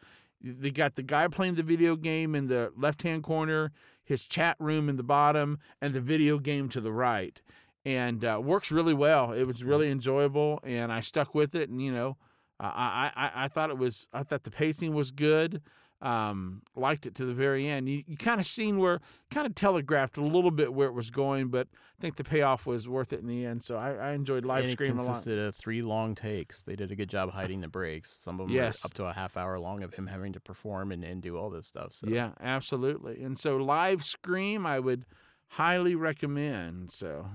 They 0.45 0.69
got 0.69 0.95
the 0.95 1.01
guy 1.01 1.27
playing 1.27 1.55
the 1.55 1.63
video 1.63 1.95
game 1.95 2.35
in 2.35 2.47
the 2.47 2.71
left 2.77 3.01
hand 3.01 3.23
corner, 3.23 3.71
his 4.03 4.25
chat 4.25 4.55
room 4.59 4.89
in 4.89 4.95
the 4.95 5.03
bottom, 5.03 5.57
and 5.81 5.93
the 5.93 6.01
video 6.01 6.37
game 6.37 6.69
to 6.69 6.81
the 6.81 6.91
right. 6.91 7.41
And 7.83 8.23
uh, 8.23 8.39
works 8.43 8.71
really 8.71 8.93
well. 8.93 9.31
It 9.31 9.45
was 9.45 9.63
really 9.63 9.89
enjoyable, 9.89 10.59
and 10.63 10.91
I 10.93 11.01
stuck 11.01 11.33
with 11.33 11.55
it. 11.55 11.69
And 11.69 11.81
you 11.81 11.91
know, 11.91 12.17
I, 12.59 13.11
I, 13.15 13.25
I- 13.25 13.45
I 13.45 13.47
thought 13.47 13.71
it 13.71 13.77
was 13.77 14.07
I 14.13 14.23
thought 14.23 14.43
the 14.43 14.51
pacing 14.51 14.93
was 14.93 15.09
good. 15.11 15.61
Um, 16.05 16.61
liked 16.75 17.07
it 17.07 17.15
to 17.15 17.25
the 17.25 17.33
very 17.33 17.67
end. 17.67 17.89
You, 17.89 18.03
you 18.05 18.15
kind 18.15 18.39
of 18.39 18.45
seen 18.45 18.77
where 18.77 18.99
kind 19.31 19.47
of 19.47 19.55
telegraphed 19.55 20.17
a 20.17 20.21
little 20.21 20.51
bit 20.51 20.71
where 20.71 20.87
it 20.87 20.93
was 20.93 21.09
going, 21.09 21.47
but 21.47 21.67
I 21.97 22.01
think 22.01 22.15
the 22.17 22.23
payoff 22.23 22.67
was 22.67 22.87
worth 22.87 23.11
it 23.11 23.21
in 23.21 23.27
the 23.27 23.43
end. 23.43 23.63
So 23.63 23.75
I, 23.75 23.93
I 23.95 24.11
enjoyed 24.11 24.45
live 24.45 24.65
and 24.65 24.69
it 24.69 24.73
stream 24.73 24.91
a 24.99 25.01
lot. 25.01 25.05
consisted 25.07 25.39
of 25.39 25.55
three 25.55 25.81
long 25.81 26.13
takes. 26.13 26.61
They 26.61 26.75
did 26.75 26.91
a 26.91 26.95
good 26.95 27.09
job 27.09 27.31
hiding 27.31 27.61
the 27.61 27.67
breaks. 27.67 28.15
Some 28.21 28.39
of 28.39 28.45
them 28.47 28.55
Yes. 28.55 28.83
were 28.83 28.87
up 28.87 28.93
to 28.93 29.05
a 29.05 29.13
half 29.13 29.35
hour 29.35 29.57
long 29.57 29.81
of 29.81 29.95
him 29.95 30.05
having 30.05 30.31
to 30.33 30.39
perform 30.39 30.91
and, 30.91 31.03
and 31.03 31.23
do 31.23 31.37
all 31.37 31.49
this 31.49 31.65
stuff. 31.65 31.93
So 31.93 32.07
Yeah, 32.07 32.33
absolutely. 32.39 33.23
And 33.23 33.35
so 33.35 33.57
live 33.57 34.03
scream 34.03 34.63
I 34.67 34.79
would 34.79 35.05
highly 35.47 35.95
recommend. 35.95 36.91
So 36.91 37.25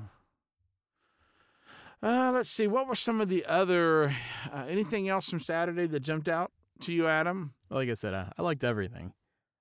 uh, 2.02 2.30
let's 2.33 2.50
see. 2.50 2.66
What 2.68 2.87
were 2.87 2.94
some 2.94 3.20
of 3.20 3.28
the 3.28 3.44
other 3.46 4.14
uh, 4.52 4.64
anything 4.68 5.09
else 5.09 5.28
from 5.28 5.40
Saturday 5.40 5.87
that 5.88 6.00
jumped 6.00 6.28
out 6.28 6.52
to 6.82 6.92
you, 6.92 7.06
Adam? 7.06 7.54
like 7.70 7.88
I 7.88 7.94
said, 7.94 8.14
I, 8.14 8.32
I 8.36 8.42
liked 8.42 8.64
everything. 8.64 9.12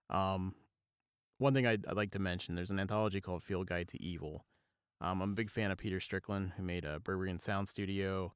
Um, 0.10 0.56
one 1.38 1.54
thing 1.54 1.66
I'd, 1.66 1.86
I'd 1.88 1.96
like 1.96 2.12
to 2.12 2.20
mention: 2.20 2.56
there's 2.56 2.72
an 2.72 2.80
anthology 2.80 3.22
called 3.22 3.44
Field 3.44 3.68
Guide 3.68 3.88
to 3.90 4.02
Evil. 4.02 4.46
Um, 5.02 5.22
I'm 5.22 5.32
a 5.32 5.36
big 5.36 5.50
fan 5.50 5.72
of 5.72 5.78
Peter 5.78 6.00
Strickland, 6.00 6.54
who 6.58 6.64
made 6.64 6.84
a 6.84 7.00
Berberian 7.00 7.42
Sound 7.42 7.70
Studio, 7.70 8.34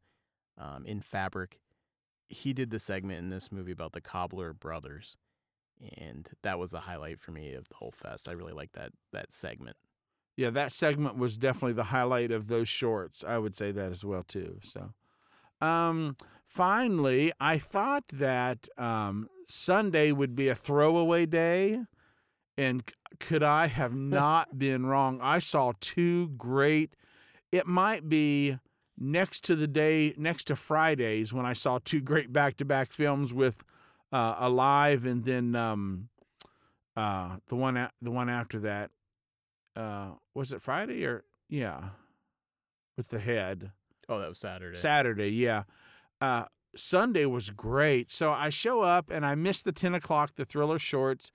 um, 0.57 0.85
in 0.85 1.01
Fabric. 1.01 1.59
He 2.29 2.53
did 2.53 2.69
the 2.71 2.79
segment 2.79 3.19
in 3.19 3.29
this 3.29 3.51
movie 3.51 3.73
about 3.73 3.91
the 3.91 4.01
Cobbler 4.01 4.53
brothers, 4.53 5.17
and 5.97 6.29
that 6.41 6.57
was 6.57 6.73
a 6.73 6.81
highlight 6.81 7.19
for 7.19 7.31
me 7.31 7.53
of 7.53 7.67
the 7.67 7.75
whole 7.75 7.91
fest. 7.91 8.29
I 8.29 8.31
really 8.31 8.53
liked 8.53 8.73
that 8.73 8.91
that 9.11 9.33
segment. 9.33 9.77
Yeah, 10.35 10.49
that 10.51 10.71
segment 10.71 11.17
was 11.17 11.37
definitely 11.37 11.73
the 11.73 11.85
highlight 11.85 12.31
of 12.31 12.47
those 12.47 12.67
shorts. 12.67 13.23
I 13.27 13.37
would 13.37 13.55
say 13.55 13.71
that 13.71 13.91
as 13.91 14.03
well 14.03 14.23
too. 14.23 14.59
So, 14.63 14.93
um, 15.63 16.17
finally, 16.45 17.31
I 17.39 17.57
thought 17.57 18.07
that 18.09 18.67
um, 18.77 19.29
Sunday 19.47 20.11
would 20.11 20.35
be 20.35 20.49
a 20.49 20.55
throwaway 20.55 21.25
day, 21.25 21.79
and 22.57 22.83
could 23.19 23.43
I 23.43 23.67
have 23.67 23.93
not 23.95 24.57
been 24.59 24.85
wrong? 24.85 25.19
I 25.21 25.39
saw 25.39 25.73
two 25.79 26.29
great. 26.29 26.95
It 27.51 27.65
might 27.67 28.09
be 28.09 28.57
next 28.97 29.43
to 29.45 29.55
the 29.55 29.67
day 29.67 30.13
next 30.17 30.43
to 30.45 30.55
Fridays 30.55 31.33
when 31.33 31.45
I 31.45 31.53
saw 31.53 31.79
two 31.83 31.99
great 32.01 32.31
back-to-back 32.31 32.91
films 32.91 33.33
with 33.33 33.63
uh, 34.11 34.35
Alive 34.37 35.05
and 35.05 35.23
then 35.25 35.55
um, 35.55 36.09
uh, 36.95 37.37
the 37.47 37.55
one 37.55 37.75
a- 37.75 37.91
the 38.01 38.11
one 38.11 38.29
after 38.29 38.59
that 38.59 38.91
uh 39.75 40.11
was 40.35 40.53
it 40.53 40.61
Friday 40.61 41.03
or 41.03 41.23
yeah 41.49 41.89
with 42.95 43.07
the 43.09 43.17
head 43.17 43.71
Oh, 44.09 44.19
that 44.19 44.29
was 44.29 44.39
Saturday. 44.39 44.77
Saturday 44.77 45.29
yeah 45.29 45.63
uh 46.21 46.45
Sunday 46.75 47.25
was 47.25 47.49
great 47.49 48.11
so 48.11 48.31
I 48.31 48.49
show 48.49 48.81
up 48.81 49.09
and 49.09 49.25
I 49.25 49.35
missed 49.35 49.65
the 49.65 49.71
10 49.71 49.93
o'clock 49.95 50.35
the 50.35 50.45
thriller 50.45 50.79
shorts 50.79 51.31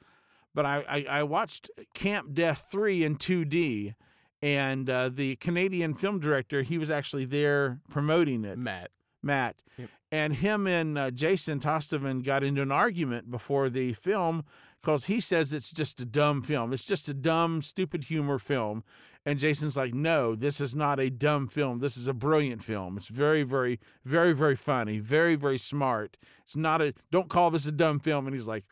but 0.54 0.66
I 0.66 0.84
I, 0.88 1.06
I 1.20 1.22
watched 1.22 1.70
Camp 1.94 2.34
Death 2.34 2.66
3 2.70 3.04
in 3.04 3.16
2D 3.16 3.94
and 4.40 4.88
uh, 4.88 5.08
the 5.08 5.36
Canadian 5.36 5.94
film 5.94 6.20
director 6.20 6.62
he 6.62 6.78
was 6.78 6.90
actually 6.90 7.24
there 7.24 7.80
promoting 7.90 8.44
it 8.44 8.58
Matt. 8.58 8.90
Matt. 9.22 9.62
Yep. 9.76 9.90
And 10.10 10.34
him 10.34 10.66
and 10.66 10.96
uh, 10.96 11.10
Jason 11.10 11.60
Tostevin 11.60 12.24
got 12.24 12.42
into 12.42 12.62
an 12.62 12.72
argument 12.72 13.30
before 13.30 13.68
the 13.68 13.92
film 13.94 14.44
because 14.80 15.06
he 15.06 15.20
says 15.20 15.52
it's 15.52 15.70
just 15.70 16.00
a 16.00 16.06
dumb 16.06 16.42
film. 16.42 16.72
It's 16.72 16.84
just 16.84 17.08
a 17.08 17.14
dumb, 17.14 17.62
stupid 17.62 18.04
humor 18.04 18.38
film. 18.38 18.84
And 19.28 19.38
Jason's 19.38 19.76
like, 19.76 19.92
no, 19.92 20.34
this 20.34 20.58
is 20.58 20.74
not 20.74 20.98
a 20.98 21.10
dumb 21.10 21.48
film. 21.48 21.80
This 21.80 21.98
is 21.98 22.08
a 22.08 22.14
brilliant 22.14 22.64
film. 22.64 22.96
It's 22.96 23.08
very, 23.08 23.42
very, 23.42 23.78
very, 24.02 24.32
very 24.32 24.56
funny, 24.56 25.00
very, 25.00 25.34
very 25.34 25.58
smart. 25.58 26.16
It's 26.44 26.56
not 26.56 26.80
a, 26.80 26.94
don't 27.12 27.28
call 27.28 27.50
this 27.50 27.66
a 27.66 27.72
dumb 27.72 28.00
film. 28.00 28.26
And 28.26 28.34
he's 28.34 28.46
like, 28.46 28.64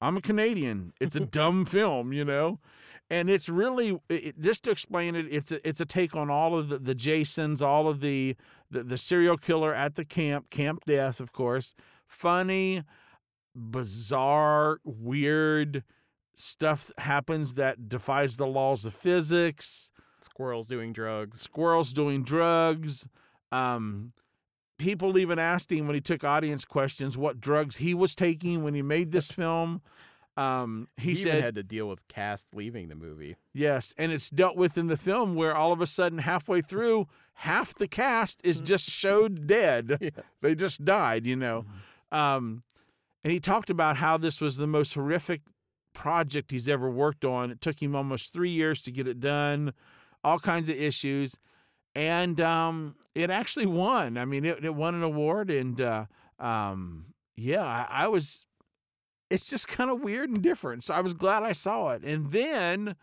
I'm 0.00 0.16
a 0.16 0.22
Canadian. 0.22 0.94
It's 1.02 1.16
a 1.16 1.20
dumb 1.26 1.66
film, 1.66 2.14
you 2.14 2.24
know? 2.24 2.60
And 3.10 3.28
it's 3.28 3.50
really, 3.50 4.00
it, 4.08 4.40
just 4.40 4.64
to 4.64 4.70
explain 4.70 5.14
it, 5.14 5.26
it's 5.30 5.52
a, 5.52 5.68
it's 5.68 5.82
a 5.82 5.86
take 5.86 6.16
on 6.16 6.30
all 6.30 6.58
of 6.58 6.70
the, 6.70 6.78
the 6.78 6.94
Jasons, 6.94 7.60
all 7.60 7.86
of 7.86 8.00
the, 8.00 8.36
the, 8.70 8.82
the 8.82 8.96
serial 8.96 9.36
killer 9.36 9.74
at 9.74 9.96
the 9.96 10.06
camp, 10.06 10.48
Camp 10.48 10.82
Death, 10.86 11.20
of 11.20 11.34
course. 11.34 11.74
Funny, 12.08 12.84
bizarre, 13.54 14.80
weird, 14.82 15.84
stuff 16.40 16.90
happens 16.98 17.54
that 17.54 17.88
defies 17.88 18.38
the 18.38 18.46
laws 18.46 18.86
of 18.86 18.94
physics. 18.94 19.89
Squirrels 20.24 20.68
doing 20.68 20.92
drugs. 20.92 21.40
Squirrels 21.40 21.92
doing 21.92 22.22
drugs. 22.22 23.08
Um, 23.52 24.12
people 24.78 25.18
even 25.18 25.38
asked 25.38 25.70
him 25.70 25.86
when 25.86 25.94
he 25.94 26.00
took 26.00 26.24
audience 26.24 26.64
questions 26.64 27.18
what 27.18 27.40
drugs 27.40 27.76
he 27.76 27.94
was 27.94 28.14
taking 28.14 28.62
when 28.62 28.74
he 28.74 28.82
made 28.82 29.12
this 29.12 29.30
film. 29.30 29.82
Um, 30.36 30.88
he, 30.96 31.10
He, 31.10 31.14
said, 31.16 31.28
even 31.28 31.42
had 31.42 31.54
to 31.56 31.62
deal 31.62 31.88
with 31.88 32.06
cast 32.08 32.46
leaving 32.54 32.88
the 32.88 32.94
movie. 32.94 33.36
Yes, 33.52 33.94
and 33.98 34.10
it's 34.12 34.30
dealt 34.30 34.56
with 34.56 34.78
in 34.78 34.86
the 34.86 34.96
film 34.96 35.34
where 35.34 35.54
all 35.54 35.72
of 35.72 35.80
a 35.80 35.86
sudden, 35.86 36.18
halfway 36.18 36.62
through, 36.62 37.08
half 37.34 37.74
the 37.74 37.88
cast 37.88 38.40
is 38.44 38.60
just 38.60 38.88
showed 38.88 39.46
dead. 39.46 39.98
Yeah. 40.00 40.10
They 40.40 40.54
just 40.54 40.84
died, 40.84 41.26
you 41.26 41.36
know. 41.36 41.66
Um, 42.10 42.62
and 43.22 43.32
he 43.32 43.40
talked 43.40 43.68
about 43.68 43.96
how 43.96 44.16
this 44.16 44.40
was 44.40 44.56
the 44.56 44.66
most 44.66 44.94
horrific 44.94 45.42
project 45.92 46.50
he's 46.50 46.68
ever 46.68 46.90
worked 46.90 47.24
on. 47.24 47.50
It 47.50 47.60
took 47.60 47.82
him 47.82 47.94
almost 47.94 48.32
three 48.32 48.50
years 48.50 48.80
to 48.82 48.90
get 48.90 49.06
it 49.06 49.20
done, 49.20 49.74
all 50.24 50.38
kinds 50.38 50.68
of 50.68 50.76
issues, 50.76 51.36
and 51.94 52.40
um, 52.40 52.94
it 53.14 53.30
actually 53.30 53.66
won. 53.66 54.16
I 54.18 54.24
mean, 54.24 54.44
it, 54.44 54.64
it 54.64 54.74
won 54.74 54.94
an 54.94 55.02
award, 55.02 55.50
and 55.50 55.80
uh, 55.80 56.04
um, 56.38 57.06
yeah, 57.36 57.64
I, 57.64 57.86
I 58.04 58.08
was. 58.08 58.46
It's 59.30 59.46
just 59.46 59.68
kind 59.68 59.90
of 59.90 60.00
weird 60.02 60.28
and 60.30 60.42
different. 60.42 60.82
So 60.84 60.92
I 60.92 61.00
was 61.00 61.14
glad 61.14 61.42
I 61.44 61.52
saw 61.52 61.90
it, 61.90 62.02
and 62.04 62.32
then 62.32 62.96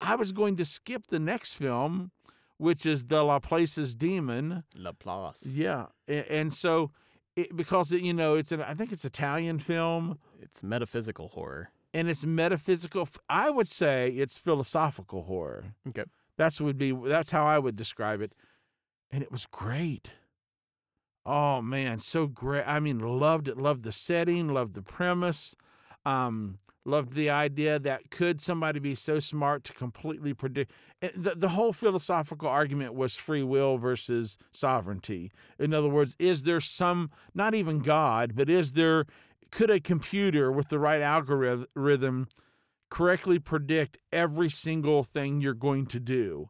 I 0.00 0.14
was 0.14 0.32
going 0.32 0.56
to 0.56 0.64
skip 0.64 1.08
the 1.08 1.18
next 1.18 1.54
film, 1.54 2.12
which 2.58 2.86
is 2.86 3.04
the 3.06 3.22
Laplace's 3.24 3.96
Demon. 3.96 4.62
Laplace. 4.76 5.44
Yeah, 5.44 5.86
a- 6.08 6.30
and 6.32 6.52
so 6.54 6.92
it, 7.36 7.56
because 7.56 7.90
it, 7.92 8.02
you 8.02 8.12
know 8.12 8.36
it's 8.36 8.52
an 8.52 8.62
I 8.62 8.74
think 8.74 8.92
it's 8.92 9.04
Italian 9.04 9.58
film 9.58 10.18
It's 10.40 10.62
metaphysical 10.62 11.28
horror. 11.28 11.70
and 11.92 12.08
it's 12.08 12.24
metaphysical. 12.24 13.08
I 13.28 13.50
would 13.50 13.66
say 13.68 14.10
it's 14.10 14.38
philosophical 14.38 15.24
horror. 15.24 15.74
Okay. 15.88 16.04
That's 16.36 16.60
would 16.60 16.78
be 16.78 16.92
that's 16.92 17.30
how 17.30 17.46
I 17.46 17.58
would 17.58 17.76
describe 17.76 18.20
it, 18.20 18.32
and 19.10 19.22
it 19.22 19.30
was 19.30 19.46
great. 19.46 20.10
Oh 21.26 21.62
man, 21.62 21.98
so 22.00 22.26
great! 22.26 22.64
I 22.66 22.80
mean, 22.80 22.98
loved 22.98 23.48
it. 23.48 23.56
Loved 23.56 23.84
the 23.84 23.92
setting. 23.92 24.48
Loved 24.48 24.74
the 24.74 24.82
premise. 24.82 25.54
Um, 26.04 26.58
loved 26.84 27.14
the 27.14 27.30
idea 27.30 27.78
that 27.78 28.10
could 28.10 28.42
somebody 28.42 28.78
be 28.78 28.94
so 28.94 29.18
smart 29.18 29.64
to 29.64 29.72
completely 29.72 30.34
predict. 30.34 30.70
eh, 31.00 31.08
The, 31.16 31.34
the 31.34 31.48
whole 31.50 31.72
philosophical 31.72 32.48
argument 32.48 32.94
was 32.94 33.16
free 33.16 33.42
will 33.42 33.78
versus 33.78 34.36
sovereignty. 34.52 35.32
In 35.58 35.72
other 35.72 35.88
words, 35.88 36.14
is 36.18 36.42
there 36.42 36.60
some 36.60 37.10
not 37.34 37.54
even 37.54 37.78
God, 37.78 38.34
but 38.34 38.50
is 38.50 38.72
there 38.72 39.06
could 39.50 39.70
a 39.70 39.80
computer 39.80 40.50
with 40.52 40.68
the 40.68 40.78
right 40.78 41.00
algorithm 41.00 42.28
correctly 42.90 43.38
predict 43.38 43.98
every 44.12 44.50
single 44.50 45.02
thing 45.02 45.40
you're 45.40 45.54
going 45.54 45.86
to 45.86 46.00
do? 46.00 46.48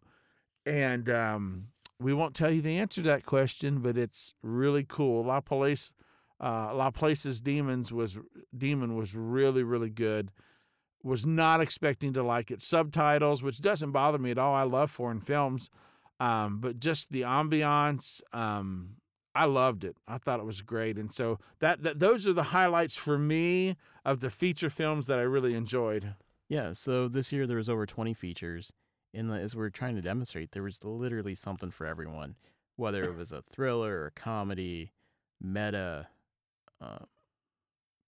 And 0.66 1.08
um, 1.10 1.68
we 2.00 2.14
won't 2.14 2.34
tell 2.34 2.50
you 2.50 2.62
the 2.62 2.78
answer 2.78 3.02
to 3.02 3.08
that 3.08 3.26
question, 3.26 3.80
but 3.80 3.96
it's 3.96 4.34
really 4.42 4.84
cool. 4.84 5.24
La 5.24 5.40
Place, 5.40 5.92
uh, 6.40 6.74
La 6.74 6.90
Place's 6.90 7.40
Demons 7.40 7.92
was 7.92 8.18
Demon 8.56 8.96
was 8.96 9.14
really 9.14 9.62
really 9.62 9.90
good. 9.90 10.30
Was 11.02 11.26
not 11.26 11.60
expecting 11.60 12.14
to 12.14 12.22
like 12.22 12.50
it. 12.50 12.62
Subtitles, 12.62 13.42
which 13.42 13.60
doesn't 13.60 13.92
bother 13.92 14.16
me 14.16 14.30
at 14.30 14.38
all. 14.38 14.54
I 14.54 14.62
love 14.62 14.90
foreign 14.90 15.20
films, 15.20 15.68
um, 16.18 16.60
but 16.60 16.80
just 16.80 17.10
the 17.10 17.22
ambiance. 17.22 18.22
Um, 18.32 18.96
I 19.34 19.44
loved 19.46 19.84
it. 19.84 19.96
I 20.08 20.16
thought 20.16 20.40
it 20.40 20.46
was 20.46 20.62
great, 20.62 20.96
and 20.96 21.12
so 21.12 21.38
that, 21.58 21.82
that 21.82 21.98
those 21.98 22.26
are 22.26 22.32
the 22.32 22.44
highlights 22.44 22.96
for 22.96 23.18
me 23.18 23.76
of 24.04 24.20
the 24.20 24.30
feature 24.30 24.70
films 24.70 25.06
that 25.08 25.18
I 25.18 25.22
really 25.22 25.54
enjoyed. 25.54 26.14
Yeah, 26.48 26.72
so 26.72 27.08
this 27.08 27.32
year 27.32 27.46
there 27.46 27.56
was 27.56 27.68
over 27.68 27.86
20 27.86 28.14
features. 28.14 28.72
And 29.12 29.32
as 29.32 29.54
we're 29.54 29.70
trying 29.70 29.94
to 29.96 30.02
demonstrate, 30.02 30.52
there 30.52 30.62
was 30.62 30.82
literally 30.82 31.34
something 31.34 31.70
for 31.70 31.86
everyone, 31.86 32.34
whether 32.76 33.04
it 33.04 33.16
was 33.16 33.32
a 33.32 33.42
thriller 33.42 34.00
or 34.00 34.06
a 34.06 34.10
comedy, 34.10 34.92
meta, 35.40 36.08
uh, 36.80 37.04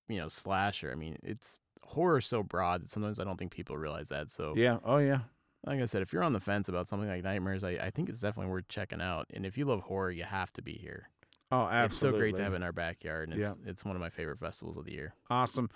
you 0.09 0.19
know, 0.19 0.29
slasher. 0.29 0.91
I 0.91 0.95
mean, 0.97 1.17
it's 1.23 1.59
horror 1.83 2.21
so 2.21 2.43
broad 2.43 2.83
that 2.83 2.91
sometimes 2.91 3.21
I 3.21 3.25
don't 3.25 3.37
think 3.37 3.53
people 3.53 3.77
realize 3.77 4.09
that. 4.09 4.31
So, 4.31 4.55
Yeah. 4.57 4.79
Oh 4.85 4.99
yeah. 4.99 5.21
like 5.65 5.81
I 5.81 5.85
said, 5.87 6.03
if 6.03 6.13
you're 6.13 6.25
on 6.25 6.33
the 6.33 6.41
fence 6.41 6.69
about 6.69 6.89
something 6.89 7.09
like 7.09 7.23
Nightmares, 7.25 7.65
I, 7.65 7.71
I 7.71 7.91
think 7.91 8.09
it's 8.09 8.21
definitely 8.21 8.51
worth 8.51 8.69
checking 8.69 9.01
out. 9.01 9.27
And 9.33 9.47
if 9.47 9.57
you 9.57 9.65
love 9.65 9.83
horror, 9.83 10.11
you 10.11 10.25
have 10.25 10.53
to 10.55 10.63
be 10.63 10.73
here. 10.73 11.09
Oh, 11.53 11.69
absolutely. 11.69 11.85
It's 11.87 11.99
so 11.99 12.13
great 12.13 12.37
to 12.37 12.43
have 12.43 12.53
it 12.55 12.57
in 12.57 12.63
our 12.65 12.73
backyard, 12.73 13.29
and 13.29 13.41
it's 13.41 13.55
it's 13.65 13.85
one 13.85 13.95
of 13.95 14.01
my 14.01 14.11
favorite 14.11 14.41
festivals 14.41 14.77
of 14.77 14.85
the 14.85 14.93
year. 14.93 15.15
Awesome. 15.31 15.71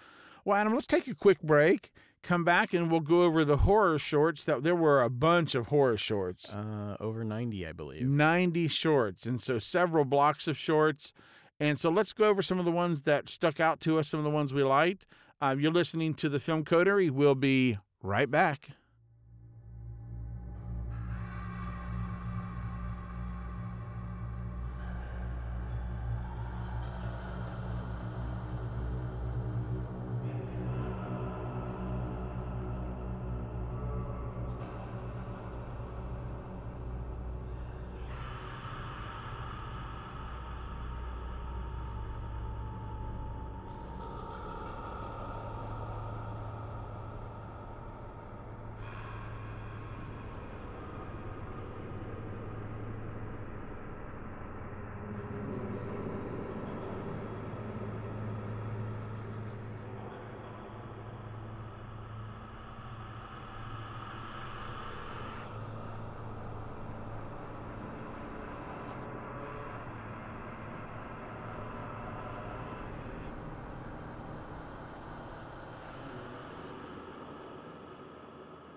Well, 0.44 0.56
Adam, 0.56 0.74
let's 0.74 0.86
take 0.86 1.06
a 1.06 1.14
quick 1.14 1.40
break. 1.42 1.92
Come 2.22 2.44
back 2.44 2.74
and 2.74 2.90
we'll 2.90 3.00
go 3.00 3.22
over 3.22 3.44
the 3.44 3.58
horror 3.58 3.98
shorts. 3.98 4.44
That 4.44 4.62
there 4.62 4.74
were 4.76 5.02
a 5.02 5.08
bunch 5.10 5.54
of 5.54 5.68
horror 5.68 5.96
shorts, 5.96 6.54
Uh, 6.54 6.96
over 7.00 7.24
90, 7.24 7.66
I 7.66 7.72
believe. 7.72 8.02
ninety 8.06 8.68
shorts, 8.68 9.24
and 9.26 9.40
so 9.40 9.58
several 9.58 10.04
blocks 10.04 10.46
of 10.46 10.56
shorts. 10.58 11.12
And 11.58 11.78
so 11.78 11.90
let's 11.90 12.12
go 12.12 12.28
over 12.28 12.42
some 12.42 12.58
of 12.58 12.64
the 12.64 12.70
ones 12.72 13.02
that 13.02 13.28
stuck 13.28 13.58
out 13.60 13.80
to 13.80 13.98
us, 13.98 14.08
some 14.08 14.18
of 14.20 14.24
the 14.24 14.30
ones 14.30 14.52
we 14.54 14.62
liked. 14.62 15.06
Uh, 15.42 15.56
you're 15.58 15.72
listening 15.72 16.14
to 16.14 16.28
the 16.28 16.38
Film 16.38 16.64
Coterie. 16.64 17.10
We'll 17.10 17.34
be 17.34 17.78
right 18.02 18.30
back. 18.30 18.68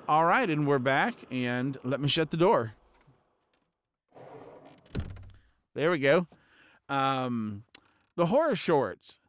All 0.06 0.26
right, 0.26 0.50
and 0.50 0.68
we're 0.68 0.80
back. 0.80 1.16
And 1.32 1.78
let 1.86 2.02
me 2.02 2.10
shut 2.10 2.30
the 2.30 2.36
door. 2.38 2.74
There 5.76 5.92
we 5.92 6.00
go. 6.00 6.28
Um, 6.90 7.64
the 8.18 8.26
horror 8.26 8.56
shorts. 8.56 9.20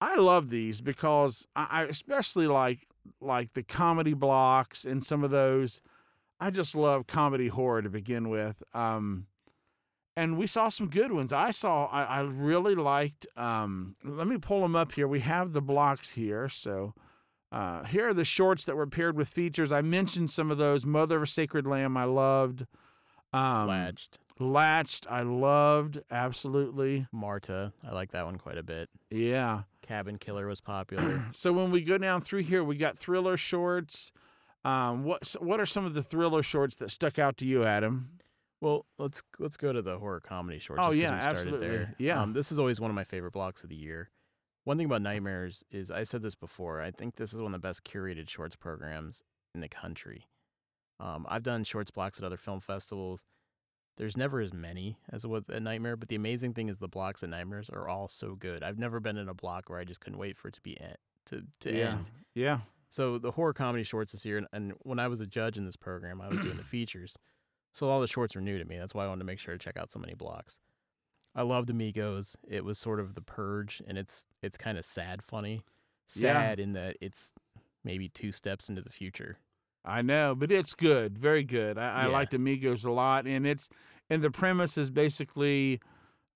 I 0.00 0.16
love 0.16 0.48
these 0.48 0.80
because 0.80 1.46
I, 1.56 1.82
especially 1.82 2.46
like 2.46 2.86
like 3.20 3.52
the 3.54 3.64
comedy 3.64 4.14
blocks 4.14 4.84
and 4.84 5.02
some 5.02 5.24
of 5.24 5.32
those. 5.32 5.80
I 6.38 6.50
just 6.50 6.76
love 6.76 7.08
comedy 7.08 7.48
horror 7.48 7.82
to 7.82 7.90
begin 7.90 8.28
with. 8.28 8.62
Um, 8.74 9.26
and 10.16 10.38
we 10.38 10.46
saw 10.46 10.68
some 10.68 10.88
good 10.88 11.10
ones. 11.10 11.32
I 11.32 11.50
saw. 11.50 11.86
I, 11.86 12.04
I 12.04 12.20
really 12.20 12.76
liked. 12.76 13.26
Um, 13.36 13.96
let 14.04 14.28
me 14.28 14.38
pull 14.38 14.62
them 14.62 14.76
up 14.76 14.92
here. 14.92 15.08
We 15.08 15.20
have 15.20 15.52
the 15.52 15.60
blocks 15.60 16.10
here, 16.10 16.48
so. 16.48 16.94
Uh, 17.52 17.84
here 17.84 18.08
are 18.08 18.14
the 18.14 18.24
shorts 18.24 18.64
that 18.64 18.76
were 18.76 18.86
paired 18.86 19.16
with 19.16 19.28
features. 19.28 19.70
I 19.70 19.82
mentioned 19.82 20.30
some 20.30 20.50
of 20.50 20.56
those. 20.58 20.86
Mother 20.86 21.18
of 21.18 21.22
a 21.24 21.26
Sacred 21.26 21.66
Lamb, 21.66 21.96
I 21.96 22.04
loved. 22.04 22.66
Um, 23.32 23.68
Latched. 23.68 24.18
Latched, 24.38 25.06
I 25.10 25.22
loved. 25.22 26.00
Absolutely. 26.10 27.06
Marta, 27.12 27.72
I 27.86 27.92
like 27.92 28.12
that 28.12 28.24
one 28.24 28.38
quite 28.38 28.56
a 28.56 28.62
bit. 28.62 28.88
Yeah. 29.10 29.62
Cabin 29.82 30.16
Killer 30.16 30.46
was 30.46 30.60
popular. 30.60 31.26
So 31.32 31.52
when 31.52 31.70
we 31.70 31.82
go 31.82 31.98
down 31.98 32.22
through 32.22 32.42
here, 32.44 32.64
we 32.64 32.76
got 32.76 32.98
thriller 32.98 33.36
shorts. 33.36 34.12
Um, 34.64 35.04
what 35.04 35.34
what 35.40 35.60
are 35.60 35.66
some 35.66 35.84
of 35.84 35.92
the 35.94 36.02
thriller 36.02 36.42
shorts 36.42 36.76
that 36.76 36.90
stuck 36.90 37.18
out 37.18 37.36
to 37.38 37.46
you, 37.46 37.64
Adam? 37.64 38.10
well, 38.62 38.86
let's 38.96 39.22
let's 39.40 39.56
go 39.56 39.72
to 39.72 39.82
the 39.82 39.98
horror 39.98 40.20
comedy 40.20 40.60
shorts. 40.60 40.80
Oh, 40.82 40.92
yeah, 40.92 41.14
we 41.14 41.20
started 41.20 41.38
absolutely. 41.38 41.68
There. 41.68 41.94
Yeah. 41.98 42.22
Um, 42.22 42.32
this 42.32 42.52
is 42.52 42.58
always 42.60 42.80
one 42.80 42.90
of 42.90 42.94
my 42.94 43.04
favorite 43.04 43.32
blocks 43.32 43.64
of 43.64 43.68
the 43.68 43.76
year. 43.76 44.08
One 44.64 44.76
thing 44.76 44.86
about 44.86 45.02
Nightmares 45.02 45.64
is 45.70 45.90
I 45.90 46.04
said 46.04 46.22
this 46.22 46.34
before. 46.34 46.80
I 46.80 46.90
think 46.90 47.16
this 47.16 47.32
is 47.32 47.40
one 47.40 47.54
of 47.54 47.60
the 47.60 47.66
best 47.66 47.84
curated 47.84 48.28
shorts 48.28 48.54
programs 48.54 49.24
in 49.54 49.60
the 49.60 49.68
country. 49.68 50.28
Um, 51.00 51.26
I've 51.28 51.42
done 51.42 51.64
shorts 51.64 51.90
blocks 51.90 52.18
at 52.18 52.24
other 52.24 52.36
film 52.36 52.60
festivals. 52.60 53.24
There's 53.98 54.16
never 54.16 54.40
as 54.40 54.52
many 54.52 54.98
as 55.10 55.24
it 55.24 55.28
was 55.28 55.48
at 55.50 55.62
Nightmare, 55.62 55.96
but 55.96 56.08
the 56.08 56.16
amazing 56.16 56.54
thing 56.54 56.68
is 56.68 56.78
the 56.78 56.88
blocks 56.88 57.22
at 57.22 57.28
Nightmares 57.28 57.68
are 57.68 57.88
all 57.88 58.08
so 58.08 58.34
good. 58.34 58.62
I've 58.62 58.78
never 58.78 59.00
been 59.00 59.18
in 59.18 59.28
a 59.28 59.34
block 59.34 59.68
where 59.68 59.78
I 59.78 59.84
just 59.84 60.00
couldn't 60.00 60.18
wait 60.18 60.36
for 60.36 60.48
it 60.48 60.54
to 60.54 60.60
be 60.62 60.80
en- 60.80 60.94
to 61.26 61.42
to 61.60 61.76
yeah. 61.76 61.90
end. 61.90 62.06
Yeah. 62.34 62.58
So 62.88 63.18
the 63.18 63.32
horror 63.32 63.52
comedy 63.52 63.84
shorts 63.84 64.12
this 64.12 64.24
year, 64.24 64.38
and, 64.38 64.46
and 64.52 64.72
when 64.82 64.98
I 64.98 65.08
was 65.08 65.20
a 65.20 65.26
judge 65.26 65.56
in 65.56 65.64
this 65.64 65.76
program, 65.76 66.20
I 66.20 66.28
was 66.28 66.40
doing 66.40 66.56
the 66.56 66.62
features. 66.62 67.18
So 67.72 67.88
all 67.88 68.00
the 68.00 68.06
shorts 68.06 68.34
were 68.34 68.42
new 68.42 68.58
to 68.58 68.64
me. 68.64 68.78
That's 68.78 68.94
why 68.94 69.04
I 69.04 69.08
wanted 69.08 69.20
to 69.20 69.24
make 69.24 69.38
sure 69.38 69.54
to 69.54 69.58
check 69.58 69.76
out 69.76 69.90
so 69.90 69.98
many 69.98 70.14
blocks. 70.14 70.58
I 71.34 71.42
loved 71.42 71.70
Amigos. 71.70 72.36
It 72.46 72.64
was 72.64 72.78
sort 72.78 73.00
of 73.00 73.14
the 73.14 73.22
purge, 73.22 73.82
and 73.86 73.96
it's 73.98 74.24
it's 74.42 74.58
kind 74.58 74.76
of 74.78 74.84
sad, 74.84 75.22
funny, 75.22 75.62
Yeah. 76.14 76.34
sad 76.34 76.60
in 76.60 76.72
that 76.74 76.96
it's 77.00 77.32
maybe 77.84 78.08
two 78.08 78.32
steps 78.32 78.68
into 78.68 78.82
the 78.82 78.90
future. 78.90 79.38
I 79.84 80.02
know, 80.02 80.34
but 80.36 80.52
it's 80.52 80.74
good, 80.74 81.18
very 81.18 81.42
good. 81.42 81.76
I, 81.78 82.02
I 82.02 82.06
liked 82.06 82.34
Amigos 82.34 82.84
a 82.84 82.90
lot, 82.90 83.26
and 83.26 83.46
it's 83.46 83.68
and 84.10 84.22
the 84.22 84.30
premise 84.30 84.76
is 84.78 84.90
basically 84.90 85.80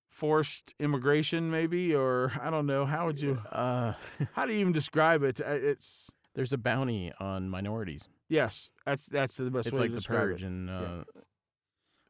forced 0.09 0.73
immigration, 0.79 1.49
maybe, 1.51 1.93
or 1.95 2.31
I 2.41 2.49
don't 2.49 2.65
know. 2.65 2.85
How 2.85 3.05
would 3.05 3.21
you? 3.21 3.39
Uh, 3.51 3.93
How 4.33 4.45
do 4.45 4.53
you 4.53 4.59
even 4.59 4.73
describe 4.73 5.23
it? 5.23 5.39
It's 5.39 6.11
there's 6.35 6.53
a 6.53 6.57
bounty 6.57 7.11
on 7.19 7.49
minorities. 7.49 8.09
yes, 8.29 8.71
that's 8.85 9.05
that's 9.05 9.37
the 9.37 9.49
best 9.51 9.67
It's 9.67 9.75
way 9.77 9.83
like 9.83 9.89
to 9.91 9.95
the 9.95 9.99
describe 9.99 10.29
purge, 10.29 10.43
it, 10.43 10.47
and 10.47 10.69
uh, 10.69 11.03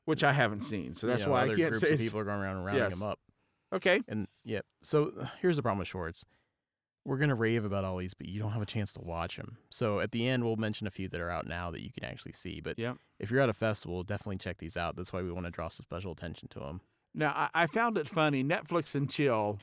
which 0.08 0.24
I 0.24 0.32
haven't 0.32 0.62
seen, 0.62 0.96
so 0.96 1.06
you 1.06 1.12
that's 1.12 1.26
know, 1.26 1.32
why 1.34 1.44
I 1.44 1.48
can't 1.48 1.58
groups 1.72 1.82
say. 1.82 1.94
of 1.94 2.00
people 2.00 2.20
are 2.20 2.24
going 2.24 2.40
around 2.40 2.56
and 2.58 2.66
rounding 2.66 2.84
Yes. 2.84 2.98
them 3.00 3.10
up. 3.10 3.20
Okay, 3.74 4.02
And 4.08 4.28
yeah, 4.46 4.62
so 4.82 5.28
here's 5.42 5.58
the 5.58 5.62
problem 5.62 5.80
with 5.80 5.90
shorts. 5.90 6.26
We're 7.04 7.18
gonna 7.18 7.36
rave 7.36 7.66
about 7.66 7.84
all 7.84 7.98
these, 7.98 8.14
but 8.14 8.28
you 8.28 8.40
don't 8.40 8.52
have 8.54 8.62
a 8.62 8.66
chance 8.66 8.94
to 8.94 9.02
watch 9.02 9.36
them. 9.36 9.58
So 9.70 10.00
at 10.00 10.12
the 10.12 10.26
end, 10.28 10.46
we'll 10.46 10.56
mention 10.56 10.88
a 10.88 10.90
few 10.92 11.10
that 11.10 11.20
are 11.20 11.30
out 11.30 11.46
now 11.48 11.72
that 11.72 11.82
you 11.84 11.90
can 11.92 12.06
actually 12.06 12.32
see. 12.34 12.62
But 12.62 12.80
Yep. 12.80 12.98
if 13.20 13.30
you're 13.30 13.42
at 13.42 13.50
a 13.50 13.54
festival, 13.54 14.04
definitely 14.04 14.38
check 14.38 14.58
these 14.60 14.78
out. 14.78 14.96
That's 14.96 15.12
why 15.12 15.22
we 15.22 15.32
want 15.34 15.46
to 15.46 15.52
draw 15.52 15.68
some 15.68 15.84
special 15.84 16.14
attention 16.14 16.48
to 16.50 16.60
them. 16.60 16.80
Now 17.14 17.34
I, 17.36 17.64
I 17.64 17.68
found 17.68 17.98
it 17.98 18.08
funny. 18.08 18.44
Netflix 18.46 18.96
and 18.96 19.10
Chill 19.10 19.60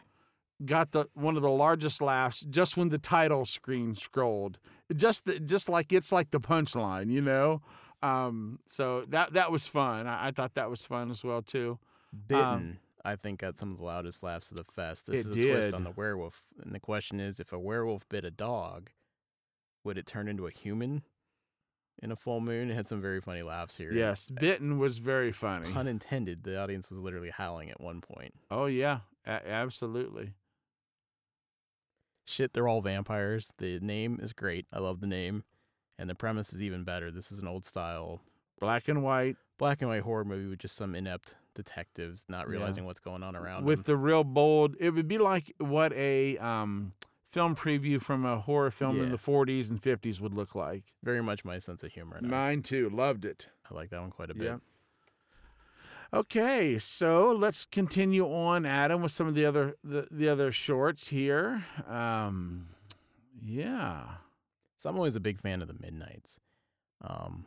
got 0.64 0.92
the 0.92 1.06
one 1.14 1.36
of 1.36 1.42
the 1.42 1.50
largest 1.50 2.00
laughs 2.02 2.40
just 2.40 2.76
when 2.76 2.90
the 2.90 2.98
title 2.98 3.44
screen 3.46 3.94
scrolled. 3.94 4.58
Just 4.94 5.24
the, 5.24 5.40
just 5.40 5.68
like 5.70 5.92
it's 5.92 6.12
like 6.12 6.30
the 6.30 6.40
punchline, 6.40 7.10
you 7.10 7.20
know. 7.22 7.62
Um, 8.04 8.58
so 8.66 9.04
that 9.08 9.32
that 9.32 9.50
was 9.50 9.66
fun. 9.66 10.06
I, 10.06 10.28
I 10.28 10.30
thought 10.30 10.54
that 10.54 10.68
was 10.70 10.84
fun 10.84 11.10
as 11.10 11.24
well 11.24 11.42
too. 11.42 11.78
Bitten, 12.26 12.78
I 13.04 13.16
think, 13.16 13.40
got 13.40 13.58
some 13.58 13.72
of 13.72 13.78
the 13.78 13.84
loudest 13.84 14.22
laughs 14.22 14.50
of 14.50 14.56
the 14.56 14.64
fest. 14.64 15.06
This 15.06 15.24
Um, 15.26 15.32
is 15.32 15.36
a 15.44 15.48
twist 15.48 15.74
on 15.74 15.84
the 15.84 15.90
werewolf, 15.90 16.42
and 16.62 16.74
the 16.74 16.80
question 16.80 17.18
is, 17.20 17.40
if 17.40 17.52
a 17.52 17.58
werewolf 17.58 18.08
bit 18.08 18.24
a 18.24 18.30
dog, 18.30 18.90
would 19.84 19.98
it 19.98 20.06
turn 20.06 20.28
into 20.28 20.46
a 20.46 20.50
human 20.50 21.02
in 22.02 22.12
a 22.12 22.16
full 22.16 22.40
moon? 22.40 22.70
It 22.70 22.74
had 22.74 22.88
some 22.88 23.00
very 23.00 23.20
funny 23.20 23.42
laughs 23.42 23.76
here. 23.78 23.92
Yes, 23.92 24.28
Bitten 24.30 24.78
was 24.78 24.98
very 24.98 25.32
funny. 25.32 25.70
Pun 25.72 25.88
intended. 25.88 26.44
The 26.44 26.58
audience 26.60 26.90
was 26.90 26.98
literally 26.98 27.30
howling 27.30 27.70
at 27.70 27.80
one 27.80 28.00
point. 28.00 28.34
Oh 28.50 28.66
yeah, 28.66 29.00
a- 29.26 29.48
absolutely. 29.48 30.34
shit, 32.26 32.52
they're 32.52 32.68
all 32.68 32.80
vampires. 32.82 33.52
The 33.58 33.80
name 33.80 34.18
is 34.22 34.32
great. 34.32 34.66
I 34.72 34.78
love 34.78 35.00
the 35.00 35.06
name. 35.06 35.44
And 35.98 36.10
the 36.10 36.14
premise 36.14 36.52
is 36.52 36.60
even 36.62 36.84
better. 36.84 37.10
This 37.10 37.30
is 37.32 37.38
an 37.38 37.48
old 37.48 37.64
style 37.64 38.20
Black 38.60 38.88
and 38.88 39.02
white 39.02 39.36
black 39.58 39.80
and 39.82 39.88
white 39.90 40.02
horror 40.02 40.24
movie 40.24 40.48
with 40.48 40.58
just 40.58 40.74
some 40.76 40.94
inept 40.94 41.36
detectives 41.54 42.24
not 42.28 42.46
Yeah. 42.46 42.52
realizing 42.52 42.84
what's 42.84 42.98
going 43.00 43.22
on 43.22 43.36
around 43.36 43.64
with 43.64 43.84
them. 43.84 43.92
the 43.92 43.96
real 43.96 44.24
bold. 44.24 44.74
It 44.80 44.90
would 44.90 45.06
be 45.06 45.18
like 45.18 45.52
what 45.58 45.92
a 45.92 46.36
um, 46.38 46.92
film 47.28 47.54
preview 47.54 48.00
from 48.02 48.24
a 48.24 48.38
horror 48.40 48.70
film 48.72 49.00
in 49.00 49.10
the 49.10 49.16
40s 49.18 49.70
and 49.70 49.80
50s 49.80 50.20
would 50.20 50.34
look 50.34 50.54
like. 50.56 50.82
Very 51.02 51.20
much 51.22 51.44
my 51.44 51.58
sense 51.60 51.82
of 51.84 51.92
humor. 51.92 52.18
I, 52.22 52.26
Mine 52.26 52.62
too. 52.62 52.88
Loved 52.90 53.24
it. 53.24 53.48
I 53.70 53.74
like 53.74 53.90
that 53.90 54.00
one 54.00 54.10
quite 54.10 54.30
a 54.30 54.34
bit. 54.34 54.44
Yeah. 54.44 54.56
Okay, 56.12 56.78
so 56.78 57.32
let's 57.32 57.64
continue 57.64 58.24
on, 58.26 58.64
Adam, 58.66 59.02
with 59.02 59.10
some 59.10 59.26
of 59.26 59.34
the 59.34 59.44
other 59.46 59.74
the, 59.82 60.06
the 60.12 60.28
other 60.28 60.52
shorts 60.52 61.08
here. 61.08 61.64
Um, 61.88 62.68
yeah. 63.42 64.04
So 64.84 64.90
I'm 64.90 64.96
always 64.96 65.16
a 65.16 65.20
big 65.20 65.40
fan 65.40 65.62
of 65.62 65.68
the 65.68 65.76
Midnights. 65.80 66.38
Um, 67.00 67.46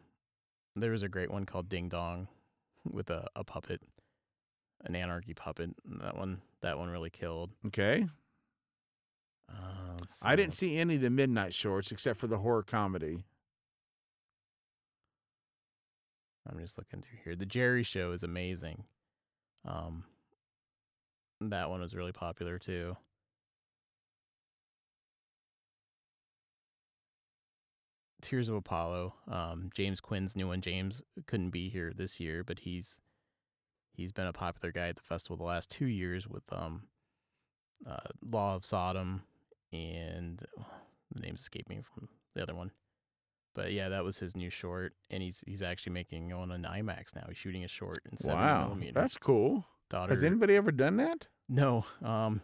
there 0.76 0.90
was 0.90 1.04
a 1.04 1.08
great 1.08 1.30
one 1.30 1.46
called 1.46 1.70
Ding 1.70 1.88
Dong 1.88 2.28
with 2.92 3.12
a, 3.12 3.28
a 3.36 3.44
puppet, 3.44 3.80
an 4.86 4.96
anarchy 4.96 5.36
puppet. 5.36 5.70
That 6.02 6.18
one, 6.18 6.42
that 6.64 6.80
one 6.80 6.90
really 6.90 7.12
killed. 7.12 7.52
Okay. 7.68 8.08
Uh, 9.52 10.00
I 10.24 10.36
didn't 10.36 10.54
see. 10.54 10.72
see 10.72 10.78
any 10.80 10.96
of 10.96 11.02
the 11.02 11.12
midnight 11.12 11.54
shorts 11.54 11.92
except 11.92 12.20
for 12.20 12.26
the 12.26 12.40
horror 12.40 12.64
comedy. 12.64 13.24
I'm 16.50 16.58
just 16.58 16.80
looking 16.80 17.04
through 17.04 17.20
here. 17.24 17.36
The 17.36 17.46
Jerry 17.46 17.84
Show 17.84 18.14
is 18.14 18.24
amazing. 18.24 18.84
Um, 19.64 20.06
that 21.40 21.70
one 21.70 21.82
was 21.82 21.94
really 21.94 22.14
popular 22.14 22.58
too. 22.58 22.98
Tears 28.28 28.50
of 28.50 28.56
Apollo. 28.56 29.14
Um, 29.32 29.70
James 29.74 30.02
Quinn's 30.02 30.36
new 30.36 30.48
one. 30.50 30.60
James 30.62 31.02
couldn't 31.28 31.52
be 31.52 31.70
here 31.70 31.94
this 31.96 32.20
year, 32.20 32.44
but 32.44 32.60
he's 32.60 32.98
he's 33.94 34.12
been 34.12 34.28
a 34.28 34.34
popular 34.34 34.72
guy 34.72 34.90
at 34.90 34.98
the 34.98 35.02
festival 35.02 35.38
the 35.38 35.44
last 35.44 35.72
two 35.72 35.86
years 35.88 36.28
with 36.28 36.44
um, 36.52 36.84
uh, 37.90 37.96
Law 38.30 38.56
of 38.56 38.66
Sodom 38.66 39.22
and 39.72 40.44
the 41.14 41.22
names 41.22 41.40
escaping 41.42 41.78
me 41.78 41.84
from 41.84 42.10
the 42.36 42.44
other 42.44 42.54
one. 42.54 42.72
But 43.56 43.72
yeah, 43.72 43.88
that 43.90 44.04
was 44.04 44.20
his 44.20 44.36
new 44.36 44.50
short, 44.50 44.94
and 45.10 45.24
he's 45.24 45.42
he's 45.48 45.62
actually 45.62 45.94
making 45.94 46.34
on 46.34 46.52
an 46.52 46.64
IMAX 46.64 47.16
now. 47.16 47.24
He's 47.30 47.38
shooting 47.38 47.64
a 47.64 47.68
short 47.70 48.02
in 48.12 48.18
seven 48.18 48.38
Wow, 48.40 48.64
millimeter. 48.66 48.92
that's 49.00 49.18
cool. 49.18 49.66
daughter. 49.90 50.12
Has 50.12 50.24
anybody 50.26 50.56
ever 50.58 50.72
done 50.72 50.98
that? 50.98 51.28
no, 51.48 51.86
um, 52.04 52.42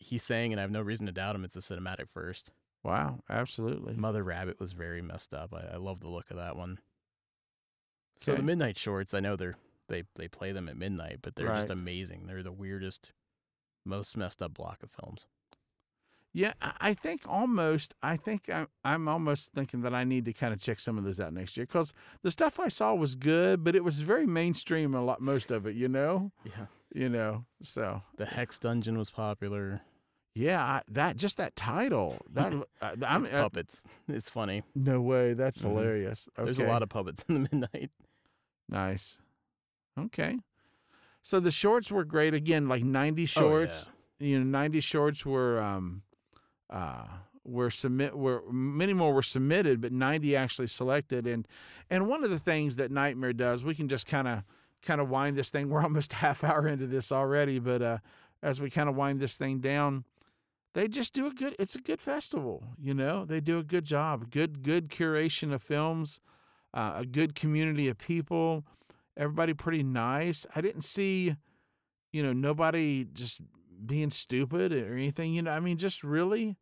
he's 0.00 0.24
saying, 0.24 0.52
and 0.52 0.58
I 0.60 0.62
have 0.62 0.72
no 0.72 0.82
reason 0.82 1.06
to 1.06 1.12
doubt 1.12 1.36
him. 1.36 1.44
It's 1.44 1.56
a 1.56 1.60
cinematic 1.60 2.10
first. 2.10 2.50
Wow, 2.84 3.20
absolutely. 3.30 3.94
Mother 3.94 4.22
Rabbit 4.22 4.60
was 4.60 4.72
very 4.72 5.00
messed 5.00 5.32
up. 5.32 5.54
I, 5.54 5.74
I 5.74 5.76
love 5.78 6.00
the 6.00 6.08
look 6.08 6.30
of 6.30 6.36
that 6.36 6.54
one. 6.56 6.78
So 8.20 8.34
the 8.34 8.42
midnight 8.42 8.78
shorts, 8.78 9.14
I 9.14 9.20
know 9.20 9.36
they're 9.36 9.56
they 9.88 10.04
they 10.14 10.28
play 10.28 10.52
them 10.52 10.68
at 10.68 10.76
midnight, 10.76 11.18
but 11.22 11.34
they're 11.34 11.54
just 11.54 11.70
amazing. 11.70 12.26
They're 12.26 12.42
the 12.42 12.52
weirdest, 12.52 13.12
most 13.84 14.16
messed 14.16 14.42
up 14.42 14.54
block 14.54 14.82
of 14.82 14.90
films. 14.90 15.26
Yeah, 16.32 16.52
I 16.60 16.72
I 16.80 16.94
think 16.94 17.22
almost. 17.26 17.94
I 18.02 18.16
think 18.16 18.50
I'm. 18.50 18.68
I'm 18.84 19.08
almost 19.08 19.52
thinking 19.52 19.82
that 19.82 19.94
I 19.94 20.04
need 20.04 20.24
to 20.26 20.32
kind 20.32 20.52
of 20.52 20.60
check 20.60 20.80
some 20.80 20.98
of 20.98 21.04
those 21.04 21.20
out 21.20 21.32
next 21.32 21.56
year 21.56 21.64
because 21.64 21.94
the 22.22 22.30
stuff 22.30 22.60
I 22.60 22.68
saw 22.68 22.94
was 22.94 23.14
good, 23.14 23.64
but 23.64 23.74
it 23.74 23.84
was 23.84 24.00
very 24.00 24.26
mainstream. 24.26 24.94
A 24.94 25.02
lot, 25.02 25.20
most 25.20 25.50
of 25.50 25.66
it, 25.66 25.74
you 25.74 25.88
know, 25.88 26.32
Yeah, 26.44 26.66
you 26.92 27.08
know. 27.08 27.44
So 27.62 28.02
the 28.16 28.26
Hex 28.26 28.58
Dungeon 28.58 28.98
was 28.98 29.10
popular. 29.10 29.82
Yeah, 30.34 30.62
I, 30.62 30.82
that 30.88 31.16
just 31.16 31.36
that 31.38 31.54
title. 31.56 32.18
That 32.32 32.52
uh, 32.82 32.96
I'm 33.06 33.24
It's 33.24 33.32
uh, 33.34 33.42
puppets. 33.42 33.82
It's 34.08 34.28
funny. 34.28 34.62
no 34.74 35.00
way. 35.00 35.34
That's 35.34 35.58
Mhm. 35.58 35.68
hilarious. 35.70 36.28
Okay. 36.38 36.44
There's 36.44 36.58
a 36.58 36.64
lot 36.64 36.82
of 36.82 36.88
puppets 36.88 37.24
in 37.28 37.34
the 37.34 37.40
midnight. 37.50 37.90
nice. 38.68 39.18
Okay, 39.98 40.38
so 41.22 41.38
the 41.38 41.52
shorts 41.52 41.92
were 41.92 42.04
great. 42.04 42.34
Again, 42.34 42.68
like 42.68 42.82
90 42.82 43.26
shorts. 43.26 43.88
you 44.18 44.38
know 44.38 44.44
90 44.44 44.80
shorts 44.80 45.24
were 45.26 45.60
um 45.62 46.02
uh 46.70 47.04
were 47.44 47.70
submit 47.70 48.16
were 48.16 48.42
many 48.50 48.92
more 48.92 49.12
were 49.12 49.22
submitted 49.22 49.80
but 49.80 49.92
90 49.92 50.34
actually 50.36 50.66
selected 50.68 51.26
and 51.26 51.46
and 51.90 52.06
one 52.08 52.24
of 52.24 52.30
the 52.30 52.38
things 52.38 52.76
that 52.76 52.90
nightmare 52.90 53.32
does 53.34 53.64
we 53.64 53.74
can 53.74 53.86
just 53.88 54.06
kind 54.06 54.26
of 54.28 54.42
kind 54.82 55.00
of 55.00 55.10
wind 55.10 55.36
this 55.36 55.50
thing 55.50 55.68
we're 55.68 55.82
almost 55.82 56.12
half 56.24 56.42
hour 56.44 56.66
into 56.68 56.86
this 56.86 57.10
already 57.12 57.58
but 57.58 57.82
uh 57.82 57.98
as 58.42 58.60
we 58.60 58.70
kind 58.70 58.88
of 58.88 58.94
wind 58.96 59.20
this 59.20 59.36
thing 59.36 59.58
down 59.58 60.04
they 60.74 60.88
just 60.88 61.14
do 61.14 61.26
a 61.26 61.30
good 61.30 61.56
it's 61.58 61.74
a 61.74 61.80
good 61.80 62.00
festival 62.00 62.64
you 62.80 62.94
know? 62.94 63.24
They 63.24 63.40
do 63.40 63.58
a 63.58 63.64
good 63.64 63.84
job 63.84 64.30
good 64.30 64.62
good 64.62 64.88
curation 64.88 65.52
of 65.52 65.62
films 65.62 66.20
uh, 66.72 66.94
a 66.96 67.06
good 67.06 67.34
community 67.34 67.88
of 67.88 67.98
people 67.98 68.64
everybody 69.16 69.54
pretty 69.54 69.82
nice. 69.82 70.44
I 70.54 70.60
didn't 70.60 70.82
see 70.82 71.36
you 72.14 72.22
know 72.22 72.32
nobody 72.32 73.06
just 73.12 73.40
being 73.84 74.10
stupid 74.10 74.72
or 74.72 74.94
anything 74.94 75.34
you 75.34 75.42
know 75.42 75.50
i 75.50 75.58
mean 75.60 75.76
just 75.76 76.04
really 76.04 76.56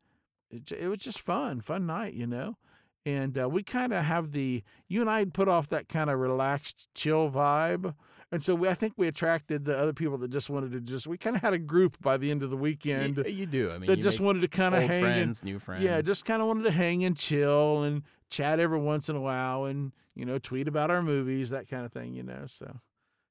it, 0.50 0.72
it 0.72 0.88
was 0.88 0.98
just 0.98 1.20
fun 1.20 1.60
fun 1.60 1.86
night 1.86 2.14
you 2.14 2.26
know? 2.26 2.56
And 3.04 3.36
uh, 3.36 3.48
we 3.48 3.64
kind 3.64 3.92
of 3.92 4.04
have 4.04 4.32
the 4.32 4.62
you 4.88 5.00
and 5.00 5.10
i 5.10 5.24
put 5.26 5.48
off 5.48 5.68
that 5.68 5.88
kind 5.88 6.08
of 6.08 6.18
relaxed 6.18 6.88
chill 6.94 7.30
vibe 7.30 7.94
and 8.32 8.42
so 8.42 8.54
we, 8.54 8.66
i 8.68 8.74
think 8.74 8.94
we 8.96 9.06
attracted 9.06 9.64
the 9.64 9.78
other 9.78 9.92
people 9.92 10.18
that 10.18 10.30
just 10.30 10.50
wanted 10.50 10.72
to 10.72 10.80
just 10.80 11.06
we 11.06 11.16
kind 11.16 11.36
of 11.36 11.42
had 11.42 11.52
a 11.52 11.58
group 11.58 12.00
by 12.00 12.16
the 12.16 12.30
end 12.30 12.42
of 12.42 12.50
the 12.50 12.56
weekend 12.56 13.18
Y- 13.18 13.28
you 13.28 13.46
do. 13.46 13.70
I 13.70 13.78
mean, 13.78 13.88
that 13.88 13.98
you 13.98 14.02
just 14.02 14.18
wanted 14.20 14.40
to 14.40 14.48
kind 14.48 14.74
of 14.74 14.82
hang 14.82 15.04
and 15.04 15.44
new 15.44 15.58
friends. 15.58 15.84
yeah, 15.84 16.00
just 16.00 16.24
kind 16.24 16.42
of 16.42 16.48
wanted 16.48 16.64
to 16.64 16.70
hang 16.72 17.04
and 17.04 17.16
chill 17.16 17.82
and 17.84 18.02
chat 18.30 18.58
every 18.58 18.78
once 18.80 19.08
in 19.08 19.14
a 19.16 19.20
while 19.20 19.66
and, 19.66 19.92
you 20.14 20.24
know, 20.24 20.38
tweet 20.38 20.66
about 20.66 20.90
our 20.90 21.02
movies, 21.02 21.50
that 21.50 21.68
kind 21.68 21.84
of 21.84 21.92
thing, 21.92 22.14
you 22.14 22.22
know. 22.22 22.44
So, 22.46 22.80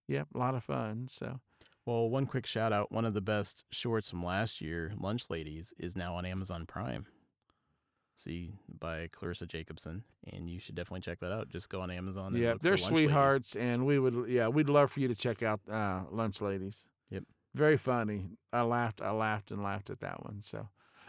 yep, 0.08 0.28
a 0.34 0.38
lot 0.38 0.54
of 0.56 0.64
fun. 0.64 1.08
So, 1.10 1.40
Well, 1.88 2.08
one 2.10 2.28
quick 2.28 2.46
shout 2.46 2.72
out. 2.72 2.92
One 2.92 3.06
of 3.06 3.14
the 3.16 3.22
best 3.22 3.66
shorts 3.72 4.10
from 4.12 4.24
last 4.24 4.62
year, 4.62 4.94
Lunch 5.00 5.30
Ladies, 5.32 5.74
is 5.80 5.96
now 5.96 6.14
on 6.16 6.26
Amazon 6.26 6.66
Prime. 6.68 7.08
See 8.16 8.54
by 8.80 9.08
Clarissa 9.12 9.46
Jacobson, 9.48 10.04
and 10.32 10.50
you 10.50 10.60
should 10.60 10.76
definitely 10.76 11.02
check 11.02 11.20
that 11.22 11.32
out. 11.32 11.50
Just 11.50 11.70
go 11.70 11.82
on 11.82 11.90
Amazon. 11.90 12.34
And 12.34 12.44
yeah, 12.44 12.54
look 12.54 12.62
they're 12.62 12.72
Lunch 12.74 12.84
Ladies. 12.84 13.00
sweethearts 13.00 13.56
and 13.56 13.86
we 13.86 13.98
would, 14.00 14.30
yeah, 14.30 14.48
we'd 14.48 14.70
love 14.70 14.92
for 14.92 15.00
you 15.00 15.08
to 15.08 15.16
check 15.16 15.42
out 15.42 15.60
uh, 15.72 16.02
Lunch 16.12 16.42
Ladies. 16.42 16.86
Yep. 17.10 17.24
Very 17.56 17.78
funny. 17.78 18.30
I 18.54 18.62
laughed, 18.62 19.02
I 19.02 19.12
laughed 19.12 19.50
and 19.52 19.64
laughed 19.64 19.90
at 19.90 20.02
that 20.02 20.24
one. 20.24 20.42
So, 20.42 20.68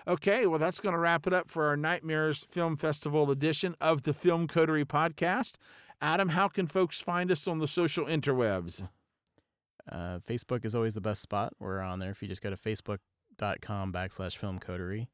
Okay, 0.09 0.47
well, 0.47 0.59
that's 0.59 0.81
going 0.81 0.95
to 0.95 0.99
wrap 0.99 1.27
it 1.27 1.33
up 1.33 1.49
for 1.49 1.67
our 1.67 1.77
Nightmares 1.77 2.45
Film 2.49 2.77
Festival 2.77 3.31
edition 3.31 3.77
of 3.81 4.03
the 4.03 4.13
Film 4.13 4.49
Coterie 4.49 4.85
podcast. 4.85 5.55
Adam, 6.01 6.31
how 6.31 6.49
can 6.49 6.67
folks 6.67 7.01
find 7.01 7.31
us 7.31 7.47
on 7.47 7.59
the 7.59 7.69
social 7.69 8.07
interwebs? 8.07 8.89
Uh, 9.91 10.19
Facebook 10.19 10.65
is 10.65 10.75
always 10.75 10.95
the 10.95 11.01
best 11.01 11.23
spot. 11.23 11.53
We're 11.61 11.81
on 11.81 11.99
there. 12.01 12.11
If 12.11 12.23
you 12.23 12.29
just 12.29 12.43
go 12.43 12.51
to 12.51 12.57
facebook.com 12.57 13.93
backslash 13.93 14.37
film 14.37 14.59
coterie. 14.59 15.09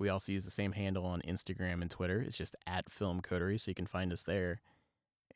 We 0.00 0.08
also 0.08 0.32
use 0.32 0.46
the 0.46 0.50
same 0.50 0.72
handle 0.72 1.04
on 1.04 1.20
Instagram 1.20 1.82
and 1.82 1.90
Twitter. 1.90 2.22
It's 2.22 2.38
just 2.38 2.56
at 2.66 2.90
film 2.90 3.20
coterie, 3.20 3.58
so 3.58 3.70
you 3.70 3.74
can 3.74 3.86
find 3.86 4.12
us 4.12 4.24
there. 4.24 4.62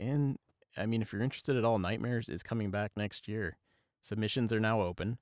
And 0.00 0.38
I 0.76 0.86
mean, 0.86 1.02
if 1.02 1.12
you're 1.12 1.22
interested 1.22 1.56
at 1.56 1.64
all, 1.64 1.78
Nightmares 1.78 2.30
is 2.30 2.42
coming 2.42 2.70
back 2.70 2.92
next 2.96 3.28
year. 3.28 3.58
Submissions 4.00 4.52
are 4.52 4.60
now 4.60 4.80
open. 4.80 5.18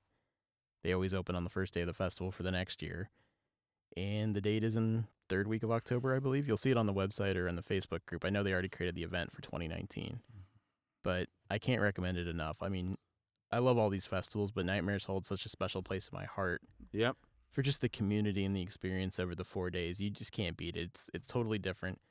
They 0.81 0.93
always 0.93 1.13
open 1.13 1.35
on 1.35 1.43
the 1.43 1.49
first 1.49 1.73
day 1.73 1.81
of 1.81 1.87
the 1.87 1.93
festival 1.93 2.31
for 2.31 2.43
the 2.43 2.51
next 2.51 2.81
year. 2.81 3.09
And 3.95 4.33
the 4.33 4.41
date 4.41 4.63
is 4.63 4.75
in 4.77 5.07
third 5.29 5.47
week 5.47 5.63
of 5.63 5.71
October, 5.71 6.15
I 6.15 6.19
believe. 6.19 6.47
You'll 6.47 6.57
see 6.57 6.71
it 6.71 6.77
on 6.77 6.87
the 6.87 6.93
website 6.93 7.35
or 7.35 7.47
in 7.47 7.55
the 7.55 7.61
Facebook 7.61 8.05
group. 8.05 8.25
I 8.25 8.29
know 8.29 8.43
they 8.43 8.53
already 8.53 8.69
created 8.69 8.95
the 8.95 9.03
event 9.03 9.33
for 9.33 9.41
2019, 9.41 10.03
mm-hmm. 10.03 10.41
but 11.03 11.27
I 11.51 11.59
can't 11.59 11.81
recommend 11.81 12.17
it 12.17 12.27
enough. 12.27 12.57
I 12.61 12.69
mean, 12.69 12.97
I 13.51 13.59
love 13.59 13.77
all 13.77 13.89
these 13.89 14.07
festivals, 14.07 14.51
but 14.51 14.65
Nightmares 14.65 15.05
holds 15.05 15.27
such 15.27 15.45
a 15.45 15.49
special 15.49 15.83
place 15.83 16.09
in 16.11 16.17
my 16.17 16.25
heart 16.25 16.61
Yep. 16.93 17.17
For 17.53 17.61
just 17.61 17.79
the 17.79 17.87
community 17.87 18.43
and 18.43 18.53
the 18.53 18.61
experience 18.61 19.17
over 19.19 19.33
the 19.33 19.45
four 19.45 19.69
days. 19.69 20.01
You 20.01 20.09
just 20.09 20.33
can't 20.33 20.57
beat 20.57 20.75
it. 20.75 20.81
It's 20.81 21.09
it's 21.13 21.27
totally 21.27 21.57
different, 21.59 22.01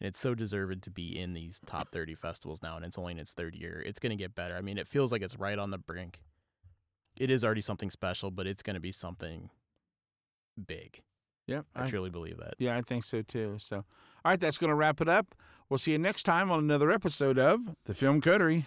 and 0.00 0.08
it's 0.08 0.20
so 0.20 0.34
deserved 0.34 0.82
to 0.84 0.90
be 0.90 1.18
in 1.18 1.34
these 1.34 1.60
top 1.66 1.90
thirty 1.90 2.14
festivals 2.14 2.62
now. 2.62 2.76
And 2.76 2.84
it's 2.86 2.96
only 2.96 3.12
in 3.12 3.18
its 3.18 3.32
third 3.34 3.54
year. 3.54 3.82
It's 3.84 3.98
gonna 3.98 4.16
get 4.16 4.34
better. 4.34 4.56
I 4.56 4.62
mean, 4.62 4.78
it 4.78 4.88
feels 4.88 5.12
like 5.12 5.20
it's 5.20 5.38
right 5.38 5.58
on 5.58 5.70
the 5.70 5.78
brink. 5.78 6.20
It 7.16 7.30
is 7.30 7.44
already 7.44 7.60
something 7.60 7.90
special, 7.90 8.30
but 8.30 8.46
it's 8.46 8.62
gonna 8.62 8.80
be 8.80 8.92
something 8.92 9.50
big. 10.66 11.02
Yep. 11.46 11.66
I 11.74 11.84
I- 11.84 11.90
truly 11.90 12.10
believe 12.10 12.38
that. 12.38 12.54
yeah, 12.58 12.76
I 12.76 12.82
think 12.82 13.04
so 13.04 13.20
too. 13.22 13.56
So, 13.58 13.76
all 13.78 13.84
right, 14.24 14.40
that's 14.40 14.56
going 14.56 14.70
to 14.70 14.74
wrap 14.74 15.00
it 15.02 15.08
up. 15.10 15.34
We'll 15.68 15.76
see 15.78 15.92
you 15.92 15.98
next 15.98 16.22
time 16.22 16.50
on 16.50 16.58
another 16.60 16.90
episode 16.90 17.38
of 17.38 17.60
the 17.84 17.92
Film 17.94 18.20
Coterie. 18.22 18.64